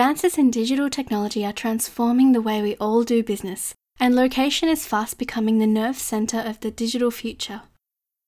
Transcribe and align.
Advances 0.00 0.38
in 0.38 0.50
digital 0.50 0.88
technology 0.88 1.44
are 1.44 1.52
transforming 1.52 2.32
the 2.32 2.40
way 2.40 2.62
we 2.62 2.74
all 2.76 3.02
do 3.02 3.22
business, 3.22 3.74
and 3.98 4.16
location 4.16 4.66
is 4.66 4.86
fast 4.86 5.18
becoming 5.18 5.58
the 5.58 5.66
nerve 5.66 5.98
center 5.98 6.38
of 6.38 6.58
the 6.60 6.70
digital 6.70 7.10
future. 7.10 7.60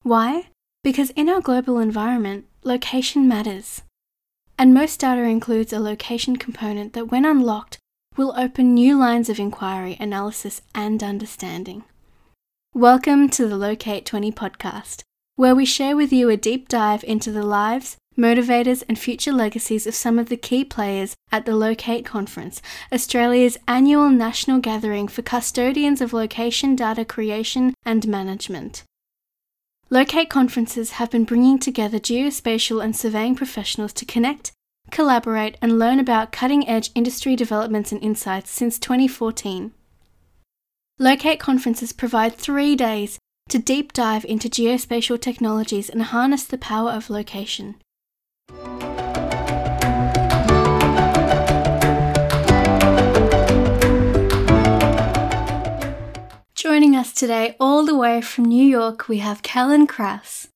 Why? 0.02 0.48
Because 0.84 1.08
in 1.12 1.30
our 1.30 1.40
global 1.40 1.78
environment, 1.78 2.44
location 2.62 3.26
matters. 3.26 3.80
And 4.58 4.74
most 4.74 5.00
data 5.00 5.22
includes 5.22 5.72
a 5.72 5.80
location 5.80 6.36
component 6.36 6.92
that, 6.92 7.10
when 7.10 7.24
unlocked, 7.24 7.78
will 8.18 8.34
open 8.36 8.74
new 8.74 8.98
lines 8.98 9.30
of 9.30 9.40
inquiry, 9.40 9.96
analysis, 9.98 10.60
and 10.74 11.02
understanding. 11.02 11.84
Welcome 12.74 13.30
to 13.30 13.48
the 13.48 13.56
Locate 13.56 14.04
20 14.04 14.30
podcast, 14.32 15.04
where 15.36 15.54
we 15.54 15.64
share 15.64 15.96
with 15.96 16.12
you 16.12 16.28
a 16.28 16.36
deep 16.36 16.68
dive 16.68 17.02
into 17.02 17.32
the 17.32 17.42
lives, 17.42 17.96
motivators, 18.16 18.82
and 18.88 18.98
future 18.98 19.32
legacies 19.32 19.86
of 19.86 19.94
some 19.94 20.18
of 20.18 20.28
the 20.28 20.36
key 20.36 20.64
players 20.64 21.16
at 21.30 21.46
the 21.46 21.56
Locate 21.56 22.04
Conference, 22.04 22.60
Australia's 22.92 23.58
annual 23.66 24.08
national 24.10 24.60
gathering 24.60 25.08
for 25.08 25.22
custodians 25.22 26.00
of 26.00 26.12
location 26.12 26.76
data 26.76 27.04
creation 27.04 27.74
and 27.84 28.06
management. 28.06 28.84
Locate 29.90 30.30
conferences 30.30 30.92
have 30.92 31.10
been 31.10 31.24
bringing 31.24 31.58
together 31.58 31.98
geospatial 31.98 32.82
and 32.82 32.96
surveying 32.96 33.34
professionals 33.34 33.92
to 33.92 34.06
connect, 34.06 34.52
collaborate, 34.90 35.58
and 35.60 35.78
learn 35.78 36.00
about 36.00 36.32
cutting 36.32 36.66
edge 36.66 36.90
industry 36.94 37.36
developments 37.36 37.92
and 37.92 38.02
insights 38.02 38.50
since 38.50 38.78
2014. 38.78 39.72
Locate 40.98 41.40
conferences 41.40 41.92
provide 41.92 42.34
three 42.34 42.74
days 42.74 43.18
to 43.48 43.58
deep 43.58 43.92
dive 43.92 44.24
into 44.24 44.48
geospatial 44.48 45.20
technologies 45.20 45.90
and 45.90 46.04
harness 46.04 46.44
the 46.44 46.56
power 46.56 46.90
of 46.90 47.10
location. 47.10 47.74
Joining 56.54 56.96
us 56.96 57.12
today, 57.12 57.56
all 57.60 57.84
the 57.84 57.96
way 57.96 58.20
from 58.20 58.44
New 58.44 58.64
York, 58.64 59.08
we 59.08 59.18
have 59.18 59.42
Kellen 59.42 59.86
Kraus. 59.86 60.48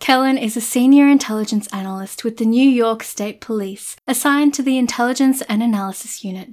Kellen 0.00 0.36
is 0.36 0.56
a 0.56 0.60
senior 0.60 1.08
intelligence 1.08 1.66
analyst 1.68 2.24
with 2.24 2.36
the 2.36 2.44
New 2.44 2.68
York 2.68 3.02
State 3.02 3.40
Police, 3.40 3.96
assigned 4.06 4.54
to 4.54 4.62
the 4.62 4.78
Intelligence 4.78 5.42
and 5.42 5.62
Analysis 5.62 6.24
Unit. 6.24 6.50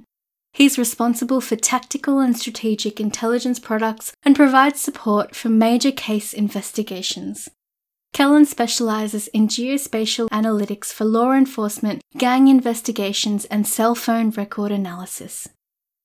He's 0.54 0.78
responsible 0.78 1.42
for 1.42 1.56
tactical 1.56 2.20
and 2.20 2.38
strategic 2.38 3.00
intelligence 3.00 3.60
products 3.60 4.14
and 4.24 4.36
provides 4.36 4.80
support 4.80 5.36
for 5.36 5.50
major 5.50 5.92
case 5.92 6.34
investigations. 6.34 7.50
Kellen 8.16 8.46
specializes 8.46 9.28
in 9.34 9.50
geospatial 9.50 10.30
analytics 10.30 10.86
for 10.86 11.04
law 11.04 11.34
enforcement, 11.34 12.02
gang 12.18 12.48
investigations, 12.48 13.44
and 13.52 13.68
cell 13.68 13.94
phone 13.94 14.30
record 14.30 14.72
analysis. 14.72 15.50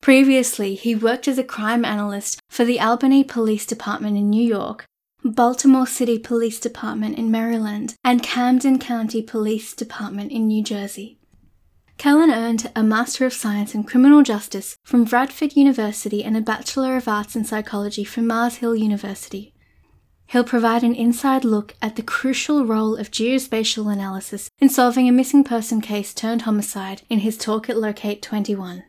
Previously, 0.03 0.75
he 0.75 0.97
worked 0.97 1.29
as 1.29 1.39
a 1.39 1.45
crime 1.45 1.85
analyst 1.85 2.41
for 2.49 2.65
the 2.65 2.81
Albany 2.81 3.23
Police 3.23 3.65
Department 3.65 4.17
in 4.17 4.29
New 4.29 4.43
York, 4.43 4.87
Baltimore 5.23 5.87
City 5.87 6.19
Police 6.19 6.59
Department 6.59 7.17
in 7.17 7.31
Maryland, 7.31 7.95
and 8.03 8.25
Camden 8.25 8.81
County 8.81 9.23
Police 9.23 9.73
Department 9.73 10.33
in 10.33 10.49
New 10.49 10.65
Jersey. 10.65 11.21
Kellen 11.97 12.33
earned 12.33 12.73
a 12.75 12.83
Master 12.83 13.25
of 13.25 13.33
Science 13.33 13.73
in 13.73 13.85
Criminal 13.85 14.25
Justice 14.25 14.77
from 14.83 15.05
Radford 15.05 15.55
University 15.55 16.25
and 16.25 16.37
a 16.37 16.41
Bachelor 16.41 16.97
of 16.97 17.07
Arts 17.07 17.37
in 17.37 17.45
Psychology 17.45 18.03
from 18.03 18.27
Mars 18.27 18.57
Hill 18.57 18.75
University. 18.75 19.55
He'll 20.31 20.45
provide 20.45 20.85
an 20.85 20.95
inside 20.95 21.45
look 21.45 21.75
at 21.83 21.97
the 21.97 22.05
crucial 22.05 22.65
role 22.65 22.95
of 22.95 23.11
geospatial 23.11 23.93
analysis 23.93 24.49
in 24.61 24.69
solving 24.69 25.09
a 25.09 25.13
missing 25.13 25.43
person 25.43 25.81
case 25.81 26.15
turned 26.15 26.43
homicide 26.43 27.03
in 27.11 27.19
his 27.19 27.37
talk 27.37 27.69
at 27.69 27.77
Locate 27.77 28.23
21. 28.23 28.85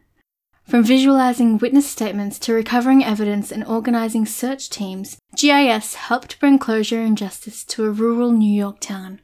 From 0.67 0.83
visualizing 0.83 1.57
witness 1.57 1.89
statements 1.89 2.37
to 2.39 2.53
recovering 2.53 3.03
evidence 3.03 3.51
and 3.51 3.65
organizing 3.65 4.27
search 4.27 4.69
teams, 4.69 5.17
GIS 5.35 5.95
helped 5.95 6.39
bring 6.39 6.59
closure 6.59 7.01
and 7.01 7.17
justice 7.17 7.63
to 7.63 7.85
a 7.85 7.89
rural 7.89 8.31
New 8.31 8.53
York 8.53 8.79
town. 8.79 9.19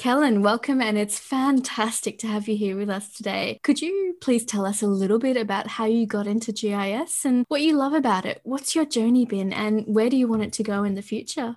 Kellen, 0.00 0.40
welcome, 0.40 0.80
and 0.80 0.96
it's 0.96 1.18
fantastic 1.18 2.18
to 2.20 2.26
have 2.26 2.48
you 2.48 2.56
here 2.56 2.74
with 2.74 2.88
us 2.88 3.12
today. 3.12 3.60
Could 3.62 3.82
you 3.82 4.16
please 4.22 4.46
tell 4.46 4.64
us 4.64 4.80
a 4.80 4.86
little 4.86 5.18
bit 5.18 5.36
about 5.36 5.66
how 5.66 5.84
you 5.84 6.06
got 6.06 6.26
into 6.26 6.52
GIS 6.52 7.26
and 7.26 7.44
what 7.48 7.60
you 7.60 7.76
love 7.76 7.92
about 7.92 8.24
it? 8.24 8.40
What's 8.42 8.74
your 8.74 8.86
journey 8.86 9.26
been, 9.26 9.52
and 9.52 9.84
where 9.86 10.08
do 10.08 10.16
you 10.16 10.26
want 10.26 10.40
it 10.40 10.54
to 10.54 10.62
go 10.62 10.84
in 10.84 10.94
the 10.94 11.02
future? 11.02 11.56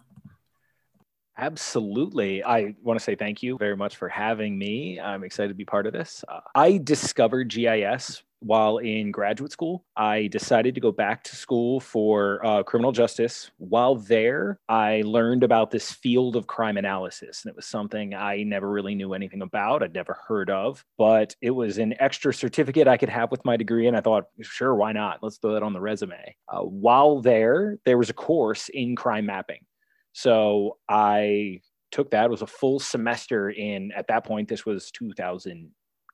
Absolutely. 1.37 2.43
I 2.43 2.75
want 2.83 2.99
to 2.99 3.03
say 3.03 3.15
thank 3.15 3.43
you 3.43 3.57
very 3.57 3.77
much 3.77 3.95
for 3.95 4.09
having 4.09 4.57
me. 4.57 4.99
I'm 4.99 5.23
excited 5.23 5.47
to 5.47 5.55
be 5.55 5.63
part 5.63 5.87
of 5.87 5.93
this. 5.93 6.25
Uh, 6.27 6.41
I 6.53 6.81
discovered 6.83 7.47
GIS 7.47 8.23
while 8.43 8.77
in 8.77 9.11
graduate 9.11 9.51
school. 9.51 9.85
I 9.95 10.27
decided 10.27 10.75
to 10.75 10.81
go 10.81 10.91
back 10.91 11.23
to 11.25 11.35
school 11.35 11.79
for 11.79 12.45
uh, 12.45 12.63
criminal 12.63 12.91
justice. 12.91 13.51
While 13.57 13.95
there, 13.95 14.59
I 14.69 15.01
learned 15.05 15.43
about 15.43 15.71
this 15.71 15.91
field 15.91 16.35
of 16.35 16.47
crime 16.47 16.77
analysis, 16.77 17.43
and 17.43 17.49
it 17.49 17.55
was 17.55 17.65
something 17.65 18.13
I 18.13 18.43
never 18.43 18.69
really 18.69 18.95
knew 18.95 19.13
anything 19.13 19.41
about. 19.41 19.83
I'd 19.83 19.93
never 19.93 20.17
heard 20.27 20.49
of, 20.49 20.83
but 20.97 21.35
it 21.41 21.51
was 21.51 21.77
an 21.77 21.95
extra 21.99 22.33
certificate 22.33 22.87
I 22.87 22.97
could 22.97 23.09
have 23.09 23.31
with 23.31 23.45
my 23.45 23.57
degree. 23.57 23.87
And 23.87 23.97
I 23.97 24.01
thought, 24.01 24.25
sure, 24.41 24.75
why 24.75 24.91
not? 24.91 25.19
Let's 25.21 25.37
throw 25.37 25.53
that 25.53 25.63
on 25.63 25.73
the 25.73 25.81
resume. 25.81 26.35
Uh, 26.47 26.61
while 26.61 27.21
there, 27.21 27.77
there 27.85 27.97
was 27.97 28.09
a 28.09 28.13
course 28.13 28.69
in 28.69 28.95
crime 28.95 29.25
mapping. 29.25 29.65
So 30.13 30.77
I 30.87 31.61
took 31.93 32.11
that. 32.11 32.25
It 32.25 32.31
was 32.31 32.41
a 32.41 32.47
full 32.47 32.79
semester 32.79 33.51
in, 33.51 33.91
at 33.95 34.07
that 34.07 34.25
point, 34.25 34.49
this 34.49 34.65
was 34.65 34.91
2008, 34.91 35.71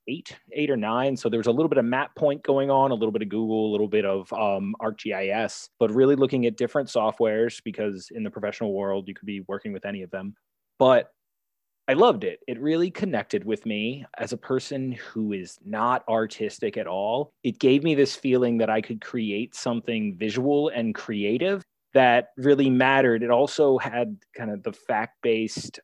eight 0.10 0.36
eight 0.54 0.70
or 0.70 0.78
nine. 0.78 1.16
So 1.16 1.30
there 1.30 1.40
was 1.40 1.48
a 1.48 1.52
little 1.52 1.70
bit 1.70 1.78
of 1.78 1.86
MapPoint 1.86 2.44
going 2.44 2.72
on, 2.72 2.92
a 2.92 2.96
little 2.96 3.12
bit 3.12 3.22
of 3.22 3.30
Google, 3.30 3.70
a 3.70 3.72
little 3.72 3.88
bit 3.88 4.06
of 4.06 4.32
um, 4.34 4.76
ArcGIS, 4.82 5.70
but 5.80 5.92
really 5.92 6.16
looking 6.16 6.46
at 6.46 6.58
different 6.58 6.90
softwares 6.90 7.62
because 7.64 8.10
in 8.14 8.24
the 8.24 8.32
professional 8.32 8.74
world, 8.74 9.08
you 9.08 9.14
could 9.14 9.26
be 9.26 9.42
working 9.48 9.72
with 9.72 9.86
any 9.86 10.02
of 10.02 10.12
them. 10.12 10.36
But 10.78 11.12
I 11.88 11.94
loved 11.94 12.24
it. 12.24 12.40
It 12.48 12.60
really 12.60 12.92
connected 12.92 13.44
with 13.44 13.66
me 13.66 14.06
as 14.20 14.32
a 14.32 14.38
person 14.38 14.92
who 14.92 15.34
is 15.34 15.58
not 15.66 16.04
artistic 16.08 16.78
at 16.78 16.86
all. 16.86 17.32
It 17.44 17.58
gave 17.58 17.84
me 17.84 17.96
this 17.96 18.16
feeling 18.16 18.60
that 18.60 18.70
I 18.70 18.80
could 18.80 19.02
create 19.02 19.56
something 19.56 20.16
visual 20.16 20.70
and 20.70 20.94
creative 20.94 21.64
that 21.96 22.30
really 22.38 22.70
mattered. 22.70 23.24
It 23.24 23.32
also 23.32 23.80
had 23.80 24.18
kind 24.38 24.52
of 24.52 24.62
the 24.62 24.72
fact 24.72 25.16
based 25.24 25.80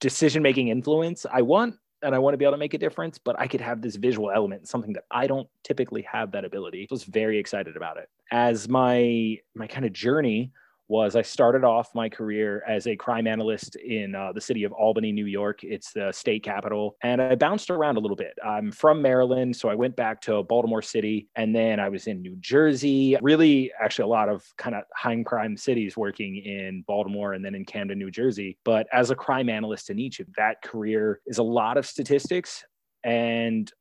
decision 0.00 0.42
making 0.42 0.68
influence. 0.68 1.24
I 1.32 1.40
want 1.40 1.76
and 2.02 2.14
I 2.14 2.18
want 2.18 2.34
to 2.34 2.38
be 2.38 2.44
able 2.44 2.52
to 2.54 2.58
make 2.58 2.74
a 2.74 2.78
difference, 2.78 3.18
but 3.18 3.38
I 3.38 3.46
could 3.46 3.60
have 3.60 3.82
this 3.82 3.96
visual 3.96 4.30
element, 4.30 4.68
something 4.68 4.92
that 4.94 5.04
I 5.10 5.26
don't 5.26 5.48
typically 5.64 6.02
have 6.02 6.32
that 6.32 6.44
ability. 6.44 6.82
I 6.82 6.94
was 6.94 7.04
very 7.04 7.38
excited 7.38 7.76
about 7.76 7.96
it. 7.96 8.08
As 8.30 8.68
my 8.68 9.38
my 9.54 9.66
kind 9.66 9.84
of 9.84 9.92
journey 9.92 10.52
was 10.90 11.14
I 11.14 11.22
started 11.22 11.62
off 11.62 11.94
my 11.94 12.08
career 12.08 12.64
as 12.68 12.88
a 12.88 12.96
crime 12.96 13.28
analyst 13.28 13.76
in 13.76 14.14
uh, 14.14 14.32
the 14.32 14.40
city 14.40 14.64
of 14.64 14.72
Albany, 14.72 15.12
New 15.12 15.26
York. 15.26 15.62
It's 15.62 15.92
the 15.92 16.10
state 16.12 16.42
capital. 16.42 16.96
And 17.02 17.22
I 17.22 17.36
bounced 17.36 17.70
around 17.70 17.96
a 17.96 18.00
little 18.00 18.16
bit. 18.16 18.36
I'm 18.44 18.72
from 18.72 19.00
Maryland, 19.00 19.54
so 19.54 19.68
I 19.68 19.74
went 19.76 19.94
back 19.94 20.20
to 20.22 20.42
Baltimore 20.42 20.82
City 20.82 21.28
and 21.36 21.54
then 21.54 21.78
I 21.78 21.88
was 21.88 22.08
in 22.08 22.20
New 22.20 22.36
Jersey. 22.40 23.16
Really, 23.22 23.70
actually, 23.80 24.04
a 24.04 24.08
lot 24.08 24.28
of 24.28 24.44
kind 24.58 24.74
of 24.74 24.82
high 24.94 25.22
crime 25.22 25.56
cities 25.56 25.96
working 25.96 26.36
in 26.36 26.82
Baltimore 26.88 27.34
and 27.34 27.44
then 27.44 27.54
in 27.54 27.64
Camden, 27.64 27.98
New 27.98 28.10
Jersey. 28.10 28.58
But 28.64 28.88
as 28.92 29.10
a 29.10 29.14
crime 29.14 29.48
analyst 29.48 29.90
in 29.90 29.98
each 30.00 30.18
of 30.18 30.26
that 30.36 30.60
career 30.62 31.20
is 31.26 31.38
a 31.38 31.42
lot 31.42 31.76
of 31.76 31.86
statistics 31.86 32.64
and 33.04 33.72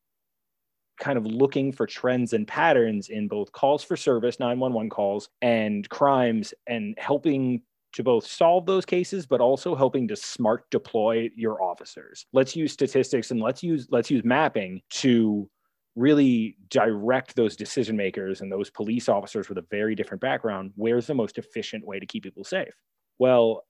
kind 0.99 1.17
of 1.17 1.25
looking 1.25 1.71
for 1.71 1.87
trends 1.87 2.33
and 2.33 2.47
patterns 2.47 3.09
in 3.09 3.27
both 3.27 3.51
calls 3.51 3.83
for 3.83 3.97
service, 3.97 4.39
911 4.39 4.89
calls, 4.89 5.29
and 5.41 5.87
crimes, 5.89 6.53
and 6.67 6.95
helping 6.97 7.61
to 7.93 8.03
both 8.03 8.25
solve 8.25 8.65
those 8.65 8.85
cases 8.85 9.25
but 9.25 9.41
also 9.41 9.73
helping 9.75 10.07
to 10.07 10.15
smart 10.15 10.69
deploy 10.69 11.29
your 11.35 11.61
officers. 11.61 12.25
Let's 12.33 12.55
use 12.55 12.71
statistics 12.71 13.31
and 13.31 13.41
let's 13.41 13.63
use 13.63 13.87
let's 13.89 14.11
use 14.11 14.23
mapping 14.23 14.81
to 14.91 15.49
really 15.95 16.55
direct 16.69 17.35
those 17.35 17.55
decision 17.55 17.97
makers 17.97 18.41
and 18.41 18.51
those 18.51 18.69
police 18.69 19.09
officers 19.09 19.49
with 19.49 19.57
a 19.57 19.65
very 19.71 19.95
different 19.95 20.21
background. 20.21 20.71
Where's 20.75 21.07
the 21.07 21.15
most 21.15 21.37
efficient 21.37 21.85
way 21.85 21.99
to 21.99 22.05
keep 22.05 22.23
people 22.23 22.43
safe? 22.43 22.73
Well 23.17 23.65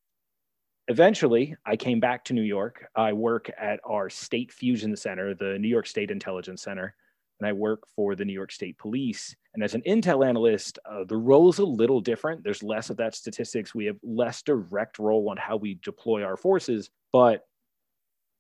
eventually 0.90 1.56
i 1.68 1.76
came 1.76 2.00
back 2.00 2.26
to 2.26 2.34
new 2.34 2.42
york. 2.42 2.84
I 2.96 3.14
work 3.14 3.50
at 3.60 3.80
our 3.86 4.10
state 4.10 4.52
fusion 4.52 4.96
center 4.96 5.36
the 5.36 5.58
new 5.60 5.68
york 5.68 5.86
state 5.86 6.12
intelligence 6.12 6.64
center 6.64 6.96
and 7.40 7.48
I 7.48 7.54
work 7.54 7.84
for 7.96 8.16
the 8.16 8.26
New 8.26 8.34
York 8.34 8.52
State 8.52 8.78
Police. 8.78 9.36
And 9.54 9.64
as 9.64 9.74
an 9.74 9.82
intel 9.88 10.28
analyst, 10.28 10.78
uh, 10.90 11.04
the 11.06 11.18
role 11.18 11.50
is 11.50 11.60
a 11.60 11.66
little 11.66 12.02
different. 12.02 12.44
There's 12.44 12.64
less 12.64 12.90
of 12.90 12.98
that 12.98 13.16
statistics. 13.16 13.74
We 13.74 13.86
have 13.86 13.98
less 14.04 14.42
direct 14.42 15.00
role 15.00 15.30
on 15.30 15.38
how 15.38 15.58
we 15.58 15.80
deploy 15.82 16.24
our 16.24 16.38
forces, 16.38 16.90
but 17.12 17.46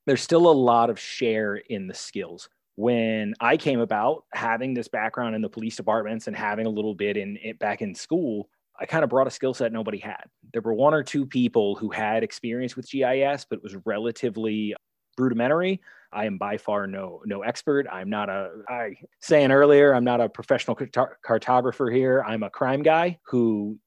there's 0.05 0.21
still 0.21 0.49
a 0.49 0.51
lot 0.51 0.89
of 0.89 0.99
share 0.99 1.55
in 1.55 1.87
the 1.87 1.93
skills. 1.93 2.49
When 2.75 3.33
I 3.39 3.57
came 3.57 3.79
about 3.79 4.23
having 4.33 4.73
this 4.73 4.87
background 4.87 5.35
in 5.35 5.41
the 5.41 5.49
police 5.49 5.75
departments 5.75 6.27
and 6.27 6.35
having 6.35 6.65
a 6.65 6.69
little 6.69 6.95
bit 6.95 7.17
in 7.17 7.37
it 7.41 7.59
back 7.59 7.81
in 7.81 7.93
school, 7.93 8.49
I 8.79 8.85
kind 8.85 9.03
of 9.03 9.09
brought 9.09 9.27
a 9.27 9.31
skill 9.31 9.53
set 9.53 9.73
nobody 9.73 9.97
had. 9.97 10.23
There 10.53 10.61
were 10.61 10.73
one 10.73 10.93
or 10.93 11.03
two 11.03 11.25
people 11.25 11.75
who 11.75 11.89
had 11.89 12.23
experience 12.23 12.77
with 12.77 12.89
GIS, 12.89 13.45
but 13.49 13.57
it 13.57 13.63
was 13.63 13.75
relatively 13.85 14.73
rudimentary 15.17 15.81
I 16.11 16.25
am 16.25 16.37
by 16.37 16.57
far 16.57 16.87
no 16.87 17.21
no 17.25 17.41
expert. 17.41 17.87
I'm 17.91 18.09
not 18.09 18.29
a 18.29 18.51
I 18.67 18.95
saying 19.21 19.51
earlier, 19.51 19.93
I'm 19.93 20.03
not 20.03 20.21
a 20.21 20.29
professional 20.29 20.75
cartographer 20.75 21.93
here. 21.93 22.23
I'm 22.27 22.43
a 22.43 22.49
crime 22.49 22.83
guy 22.83 23.19
who 23.25 23.77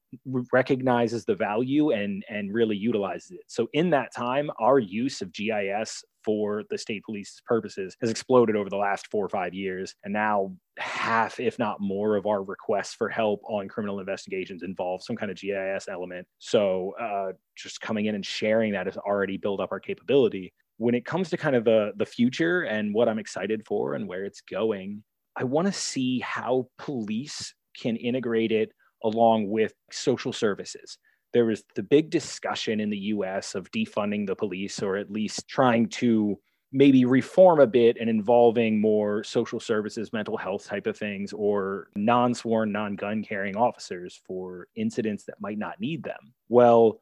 recognizes 0.51 1.25
the 1.25 1.35
value 1.35 1.91
and 1.91 2.23
and 2.29 2.53
really 2.53 2.77
utilizes 2.77 3.31
it. 3.31 3.43
So 3.47 3.67
in 3.73 3.89
that 3.91 4.13
time, 4.15 4.49
our 4.59 4.79
use 4.79 5.21
of 5.21 5.31
GIS 5.33 6.03
for 6.23 6.63
the 6.69 6.77
state 6.77 7.03
police's 7.03 7.41
purposes 7.45 7.95
has 8.01 8.09
exploded 8.09 8.55
over 8.55 8.69
the 8.69 8.77
last 8.77 9.07
four 9.11 9.25
or 9.25 9.29
five 9.29 9.53
years. 9.53 9.93
And 10.03 10.13
now 10.13 10.53
half, 10.77 11.39
if 11.39 11.59
not 11.59 11.81
more, 11.81 12.15
of 12.15 12.25
our 12.25 12.43
requests 12.43 12.93
for 12.93 13.09
help 13.09 13.41
on 13.47 13.67
criminal 13.67 13.99
investigations 13.99 14.63
involve 14.63 15.03
some 15.03 15.15
kind 15.15 15.31
of 15.31 15.37
GIS 15.37 15.87
element. 15.89 16.27
So 16.39 16.93
uh, 16.99 17.33
just 17.55 17.81
coming 17.81 18.05
in 18.05 18.15
and 18.15 18.25
sharing 18.25 18.73
that 18.73 18.87
has 18.87 18.97
already 18.97 19.37
built 19.37 19.59
up 19.59 19.71
our 19.71 19.79
capability. 19.79 20.53
When 20.77 20.95
it 20.95 21.05
comes 21.05 21.29
to 21.29 21.37
kind 21.37 21.55
of 21.55 21.65
the 21.65 21.93
the 21.95 22.05
future 22.05 22.61
and 22.61 22.93
what 22.93 23.07
I'm 23.07 23.19
excited 23.19 23.65
for 23.65 23.93
and 23.93 24.07
where 24.07 24.25
it's 24.25 24.41
going, 24.41 25.03
I 25.35 25.43
want 25.43 25.67
to 25.67 25.73
see 25.73 26.19
how 26.19 26.67
police 26.77 27.53
can 27.79 27.95
integrate 27.95 28.51
it 28.51 28.71
along 29.03 29.49
with 29.49 29.73
social 29.91 30.33
services. 30.33 30.97
There 31.33 31.45
was 31.45 31.63
the 31.75 31.83
big 31.83 32.09
discussion 32.09 32.79
in 32.79 32.89
the 32.89 32.97
US 32.97 33.55
of 33.55 33.69
defunding 33.71 34.27
the 34.27 34.35
police 34.35 34.81
or 34.81 34.97
at 34.97 35.11
least 35.11 35.47
trying 35.47 35.89
to 35.89 36.39
maybe 36.73 37.05
reform 37.05 37.59
a 37.59 37.67
bit 37.67 37.97
and 37.99 38.09
involving 38.09 38.81
more 38.81 39.23
social 39.23 39.59
services, 39.59 40.11
mental 40.11 40.35
health 40.35 40.65
type 40.65 40.87
of 40.87 40.97
things, 40.97 41.31
or 41.31 41.87
non 41.95 42.33
sworn, 42.33 42.71
non 42.71 42.95
gun 42.95 43.23
carrying 43.23 43.55
officers 43.55 44.19
for 44.25 44.67
incidents 44.75 45.23
that 45.25 45.39
might 45.39 45.59
not 45.59 45.79
need 45.79 46.03
them. 46.03 46.33
Well, 46.49 46.99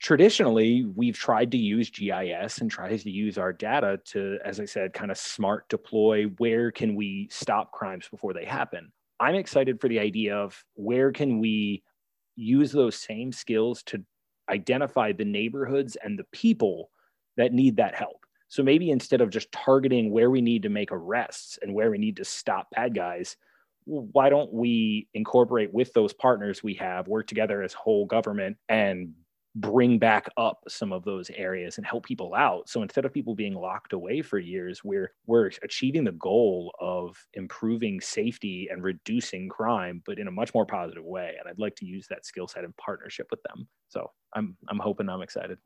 traditionally, 0.00 0.84
we've 0.94 1.16
tried 1.16 1.50
to 1.52 1.58
use 1.58 1.90
GIS 1.90 2.58
and 2.58 2.70
tried 2.70 2.98
to 2.98 3.10
use 3.10 3.38
our 3.38 3.52
data 3.52 4.00
to, 4.06 4.38
as 4.44 4.60
I 4.60 4.64
said, 4.64 4.92
kind 4.92 5.10
of 5.10 5.18
smart 5.18 5.68
deploy 5.68 6.24
where 6.38 6.70
can 6.70 6.94
we 6.94 7.28
stop 7.30 7.72
crimes 7.72 8.08
before 8.10 8.32
they 8.32 8.44
happen. 8.44 8.92
I'm 9.18 9.34
excited 9.34 9.80
for 9.80 9.88
the 9.88 9.98
idea 9.98 10.36
of 10.36 10.62
where 10.74 11.12
can 11.12 11.38
we 11.40 11.82
use 12.36 12.70
those 12.70 12.96
same 12.96 13.32
skills 13.32 13.82
to 13.84 14.04
identify 14.50 15.12
the 15.12 15.24
neighborhoods 15.24 15.96
and 15.96 16.18
the 16.18 16.26
people 16.32 16.90
that 17.36 17.52
need 17.52 17.76
that 17.76 17.94
help. 17.94 18.24
So 18.48 18.62
maybe 18.62 18.90
instead 18.90 19.20
of 19.20 19.30
just 19.30 19.50
targeting 19.50 20.10
where 20.10 20.30
we 20.30 20.40
need 20.40 20.62
to 20.62 20.68
make 20.68 20.92
arrests 20.92 21.58
and 21.62 21.74
where 21.74 21.90
we 21.90 21.98
need 21.98 22.16
to 22.18 22.24
stop 22.24 22.68
bad 22.70 22.94
guys, 22.94 23.36
why 23.86 24.28
don't 24.28 24.52
we 24.52 25.08
incorporate 25.14 25.72
with 25.72 25.92
those 25.92 26.12
partners 26.12 26.62
we 26.62 26.74
have, 26.74 27.08
work 27.08 27.26
together 27.26 27.62
as 27.62 27.72
whole 27.72 28.04
government 28.04 28.56
and 28.68 29.14
bring 29.56 29.98
back 29.98 30.28
up 30.36 30.62
some 30.68 30.92
of 30.92 31.02
those 31.04 31.30
areas 31.30 31.78
and 31.78 31.86
help 31.86 32.04
people 32.04 32.34
out. 32.34 32.68
So 32.68 32.82
instead 32.82 33.06
of 33.06 33.12
people 33.12 33.34
being 33.34 33.54
locked 33.54 33.94
away 33.94 34.20
for 34.20 34.38
years, 34.38 34.84
we're 34.84 35.12
we're 35.26 35.50
achieving 35.62 36.04
the 36.04 36.12
goal 36.12 36.74
of 36.78 37.16
improving 37.32 38.00
safety 38.00 38.68
and 38.70 38.84
reducing 38.84 39.48
crime, 39.48 40.02
but 40.04 40.18
in 40.18 40.28
a 40.28 40.30
much 40.30 40.52
more 40.54 40.66
positive 40.66 41.04
way. 41.04 41.36
And 41.38 41.48
I'd 41.48 41.58
like 41.58 41.74
to 41.76 41.86
use 41.86 42.06
that 42.08 42.26
skill 42.26 42.46
set 42.46 42.64
in 42.64 42.74
partnership 42.74 43.28
with 43.30 43.42
them. 43.42 43.66
So 43.88 44.10
I'm 44.34 44.56
I'm 44.68 44.78
hoping 44.78 45.08
I'm 45.08 45.22
excited. 45.22 45.58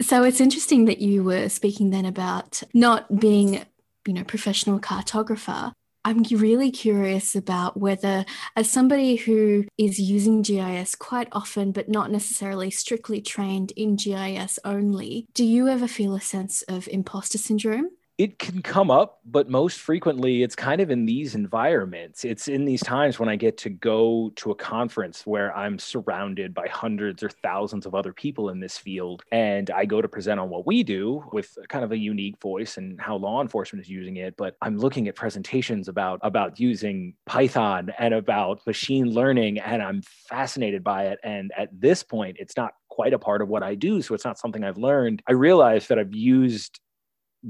So 0.00 0.22
it's 0.22 0.40
interesting 0.40 0.84
that 0.84 0.98
you 0.98 1.24
were 1.24 1.48
speaking 1.48 1.90
then 1.90 2.04
about 2.04 2.62
not 2.72 3.20
being 3.20 3.64
you 4.06 4.12
know 4.12 4.24
professional 4.24 4.78
cartographer 4.78 5.72
I'm 6.06 6.22
really 6.30 6.70
curious 6.70 7.34
about 7.34 7.78
whether, 7.78 8.26
as 8.56 8.70
somebody 8.70 9.16
who 9.16 9.64
is 9.78 9.98
using 9.98 10.42
GIS 10.42 10.94
quite 10.94 11.28
often, 11.32 11.72
but 11.72 11.88
not 11.88 12.10
necessarily 12.10 12.70
strictly 12.70 13.22
trained 13.22 13.72
in 13.72 13.96
GIS 13.96 14.58
only, 14.64 15.26
do 15.32 15.44
you 15.44 15.66
ever 15.68 15.88
feel 15.88 16.14
a 16.14 16.20
sense 16.20 16.60
of 16.62 16.88
imposter 16.88 17.38
syndrome? 17.38 17.88
It 18.16 18.38
can 18.38 18.62
come 18.62 18.92
up, 18.92 19.18
but 19.24 19.48
most 19.48 19.80
frequently 19.80 20.44
it's 20.44 20.54
kind 20.54 20.80
of 20.80 20.90
in 20.90 21.04
these 21.04 21.34
environments. 21.34 22.24
It's 22.24 22.46
in 22.46 22.64
these 22.64 22.82
times 22.82 23.18
when 23.18 23.28
I 23.28 23.34
get 23.34 23.58
to 23.58 23.70
go 23.70 24.30
to 24.36 24.52
a 24.52 24.54
conference 24.54 25.26
where 25.26 25.54
I'm 25.56 25.80
surrounded 25.80 26.54
by 26.54 26.68
hundreds 26.68 27.24
or 27.24 27.28
thousands 27.28 27.86
of 27.86 27.94
other 27.94 28.12
people 28.12 28.50
in 28.50 28.60
this 28.60 28.78
field. 28.78 29.24
And 29.32 29.68
I 29.70 29.84
go 29.84 30.00
to 30.00 30.06
present 30.08 30.38
on 30.38 30.48
what 30.48 30.64
we 30.64 30.84
do 30.84 31.24
with 31.32 31.58
kind 31.68 31.84
of 31.84 31.90
a 31.90 31.98
unique 31.98 32.40
voice 32.40 32.76
and 32.76 33.00
how 33.00 33.16
law 33.16 33.42
enforcement 33.42 33.84
is 33.84 33.90
using 33.90 34.16
it. 34.18 34.36
But 34.36 34.56
I'm 34.62 34.78
looking 34.78 35.08
at 35.08 35.16
presentations 35.16 35.88
about, 35.88 36.20
about 36.22 36.60
using 36.60 37.14
Python 37.26 37.92
and 37.98 38.14
about 38.14 38.64
machine 38.64 39.10
learning, 39.10 39.58
and 39.58 39.82
I'm 39.82 40.02
fascinated 40.02 40.84
by 40.84 41.06
it. 41.06 41.18
And 41.24 41.50
at 41.56 41.68
this 41.72 42.04
point, 42.04 42.36
it's 42.38 42.56
not 42.56 42.74
quite 42.88 43.12
a 43.12 43.18
part 43.18 43.42
of 43.42 43.48
what 43.48 43.64
I 43.64 43.74
do. 43.74 44.00
So 44.02 44.14
it's 44.14 44.24
not 44.24 44.38
something 44.38 44.62
I've 44.62 44.78
learned. 44.78 45.20
I 45.28 45.32
realize 45.32 45.88
that 45.88 45.98
I've 45.98 46.14
used 46.14 46.78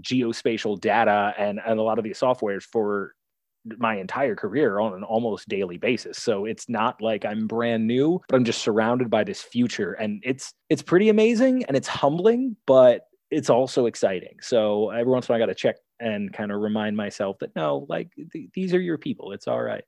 geospatial 0.00 0.80
data 0.80 1.34
and, 1.38 1.60
and 1.64 1.78
a 1.78 1.82
lot 1.82 1.98
of 1.98 2.04
these 2.04 2.18
softwares 2.18 2.62
for 2.62 3.14
my 3.78 3.96
entire 3.96 4.36
career 4.36 4.78
on 4.78 4.94
an 4.94 5.04
almost 5.04 5.48
daily 5.48 5.78
basis. 5.78 6.18
So 6.18 6.44
it's 6.44 6.68
not 6.68 7.00
like 7.00 7.24
I'm 7.24 7.46
brand 7.46 7.86
new, 7.86 8.20
but 8.28 8.36
I'm 8.36 8.44
just 8.44 8.62
surrounded 8.62 9.08
by 9.10 9.24
this 9.24 9.40
future 9.40 9.92
and 9.94 10.22
it's 10.24 10.52
it's 10.68 10.82
pretty 10.82 11.08
amazing 11.08 11.64
and 11.64 11.76
it's 11.76 11.88
humbling, 11.88 12.56
but 12.66 13.06
it's 13.30 13.50
also 13.50 13.86
exciting. 13.86 14.36
So 14.40 14.90
every 14.90 15.10
once 15.10 15.28
in 15.28 15.32
a 15.32 15.34
while 15.34 15.42
I 15.42 15.46
got 15.46 15.52
to 15.52 15.54
check 15.54 15.76
and 15.98 16.32
kind 16.32 16.52
of 16.52 16.60
remind 16.60 16.96
myself 16.96 17.38
that 17.40 17.56
no, 17.56 17.86
like 17.88 18.10
th- 18.32 18.50
these 18.54 18.74
are 18.74 18.80
your 18.80 18.98
people. 18.98 19.32
It's 19.32 19.48
all 19.48 19.62
right. 19.62 19.84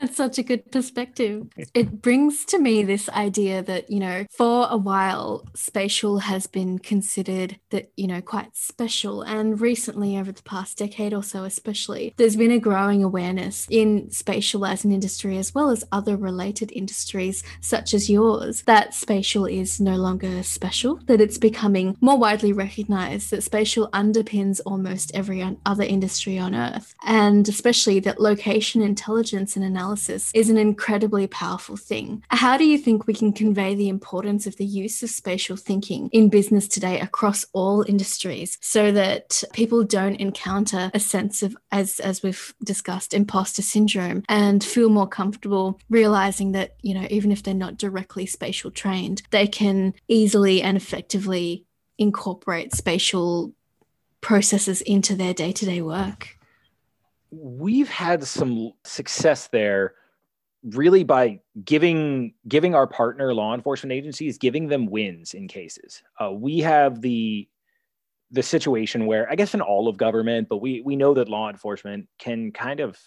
That's 0.00 0.16
such 0.16 0.38
a 0.38 0.42
good 0.42 0.70
perspective. 0.70 1.46
It 1.74 2.02
brings 2.02 2.44
to 2.46 2.58
me 2.58 2.84
this 2.84 3.08
idea 3.08 3.62
that, 3.62 3.90
you 3.90 3.98
know, 3.98 4.26
for 4.30 4.68
a 4.70 4.76
while, 4.76 5.44
spatial 5.54 6.18
has 6.20 6.46
been 6.46 6.78
considered 6.78 7.58
that, 7.70 7.90
you 7.96 8.06
know, 8.06 8.20
quite 8.20 8.54
special. 8.54 9.22
And 9.22 9.60
recently, 9.60 10.16
over 10.16 10.30
the 10.30 10.42
past 10.42 10.78
decade 10.78 11.12
or 11.12 11.22
so, 11.22 11.42
especially, 11.44 12.14
there's 12.16 12.36
been 12.36 12.52
a 12.52 12.60
growing 12.60 13.02
awareness 13.02 13.66
in 13.70 14.10
spatial 14.10 14.64
as 14.66 14.84
an 14.84 14.92
industry, 14.92 15.36
as 15.36 15.52
well 15.54 15.70
as 15.70 15.84
other 15.90 16.16
related 16.16 16.70
industries, 16.72 17.42
such 17.60 17.92
as 17.92 18.08
yours, 18.08 18.62
that 18.62 18.94
spatial 18.94 19.46
is 19.46 19.80
no 19.80 19.96
longer 19.96 20.42
special, 20.44 21.00
that 21.06 21.20
it's 21.20 21.38
becoming 21.38 21.96
more 22.00 22.18
widely 22.18 22.52
recognized, 22.52 23.30
that 23.30 23.42
spatial 23.42 23.88
underpins 23.92 24.60
almost 24.64 25.10
every 25.12 25.42
other 25.66 25.84
industry 25.84 26.38
on 26.38 26.54
earth. 26.54 26.94
And 27.04 27.48
especially 27.48 27.98
that 28.00 28.20
location 28.20 28.80
intelligence 28.80 29.56
and 29.56 29.64
analysis 29.64 29.83
analysis 29.84 30.30
is 30.34 30.48
an 30.48 30.56
incredibly 30.56 31.26
powerful 31.26 31.76
thing. 31.76 32.22
How 32.30 32.56
do 32.56 32.64
you 32.64 32.78
think 32.78 33.06
we 33.06 33.12
can 33.12 33.32
convey 33.32 33.74
the 33.74 33.88
importance 33.88 34.46
of 34.46 34.56
the 34.56 34.64
use 34.64 35.02
of 35.02 35.10
spatial 35.10 35.56
thinking 35.56 36.08
in 36.10 36.30
business 36.30 36.66
today 36.66 37.00
across 37.00 37.44
all 37.52 37.84
industries 37.86 38.56
so 38.62 38.90
that 38.92 39.42
people 39.52 39.84
don't 39.84 40.16
encounter 40.16 40.90
a 40.94 41.00
sense 41.00 41.42
of, 41.42 41.54
as, 41.70 42.00
as 42.00 42.22
we've 42.22 42.54
discussed, 42.64 43.12
imposter 43.12 43.62
syndrome 43.62 44.22
and 44.28 44.64
feel 44.64 44.88
more 44.88 45.06
comfortable 45.06 45.78
realizing 45.90 46.52
that, 46.52 46.76
you 46.80 46.94
know, 46.94 47.06
even 47.10 47.30
if 47.30 47.42
they're 47.42 47.54
not 47.54 47.76
directly 47.76 48.24
spatial 48.24 48.70
trained, 48.70 49.22
they 49.30 49.46
can 49.46 49.92
easily 50.08 50.62
and 50.62 50.76
effectively 50.76 51.66
incorporate 51.98 52.74
spatial 52.74 53.52
processes 54.22 54.80
into 54.80 55.14
their 55.14 55.34
day 55.34 55.52
to 55.52 55.66
day 55.66 55.82
work? 55.82 56.38
We've 57.40 57.88
had 57.88 58.24
some 58.24 58.72
success 58.84 59.48
there 59.48 59.94
really 60.62 61.04
by 61.04 61.40
giving 61.64 62.32
giving 62.48 62.74
our 62.74 62.86
partner 62.86 63.34
law 63.34 63.54
enforcement 63.54 63.92
agencies 63.92 64.38
giving 64.38 64.68
them 64.68 64.86
wins 64.86 65.34
in 65.34 65.46
cases. 65.46 66.02
Uh, 66.20 66.32
we 66.32 66.60
have 66.60 67.00
the 67.00 67.48
the 68.30 68.42
situation 68.42 69.06
where 69.06 69.30
i 69.30 69.34
guess 69.34 69.54
in 69.54 69.60
all 69.60 69.86
of 69.86 69.96
government 69.96 70.48
but 70.48 70.56
we 70.56 70.80
we 70.80 70.96
know 70.96 71.14
that 71.14 71.28
law 71.28 71.50
enforcement 71.50 72.08
can 72.18 72.50
kind 72.50 72.80
of 72.80 72.98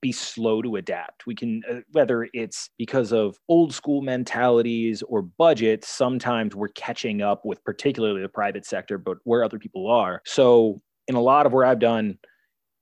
be 0.00 0.12
slow 0.12 0.60
to 0.60 0.76
adapt. 0.76 1.26
We 1.26 1.34
can 1.34 1.62
uh, 1.70 1.80
whether 1.92 2.28
it's 2.32 2.70
because 2.76 3.12
of 3.12 3.36
old 3.48 3.72
school 3.72 4.02
mentalities 4.02 5.02
or 5.02 5.22
budgets 5.22 5.88
sometimes 5.88 6.54
we're 6.54 6.68
catching 6.68 7.22
up 7.22 7.44
with 7.44 7.64
particularly 7.64 8.20
the 8.20 8.28
private 8.28 8.66
sector 8.66 8.98
but 8.98 9.18
where 9.24 9.44
other 9.44 9.58
people 9.58 9.88
are. 9.90 10.20
So 10.26 10.82
in 11.08 11.16
a 11.16 11.20
lot 11.20 11.46
of 11.46 11.52
where 11.52 11.64
i've 11.64 11.80
done 11.80 12.18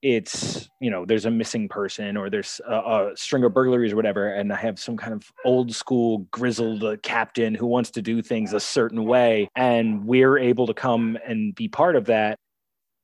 it's 0.01 0.69
you 0.79 0.89
know 0.89 1.05
there's 1.05 1.25
a 1.25 1.31
missing 1.31 1.69
person 1.69 2.17
or 2.17 2.29
there's 2.29 2.59
a, 2.67 2.73
a, 2.73 3.11
string 3.15 3.43
of 3.43 3.53
burglaries 3.53 3.93
or 3.93 3.95
whatever 3.95 4.33
and 4.33 4.51
i 4.51 4.55
have 4.55 4.79
some 4.79 4.97
kind 4.97 5.13
of 5.13 5.31
old 5.45 5.73
school 5.73 6.19
grizzled 6.31 6.83
uh, 6.83 6.97
captain 7.03 7.53
who 7.53 7.67
wants 7.67 7.91
to 7.91 8.01
do 8.01 8.21
things 8.21 8.53
a 8.53 8.59
certain 8.59 9.05
way 9.05 9.47
and 9.55 10.05
we're 10.05 10.37
able 10.37 10.65
to 10.65 10.73
come 10.73 11.17
and 11.25 11.53
be 11.53 11.67
part 11.67 11.95
of 11.95 12.05
that 12.05 12.37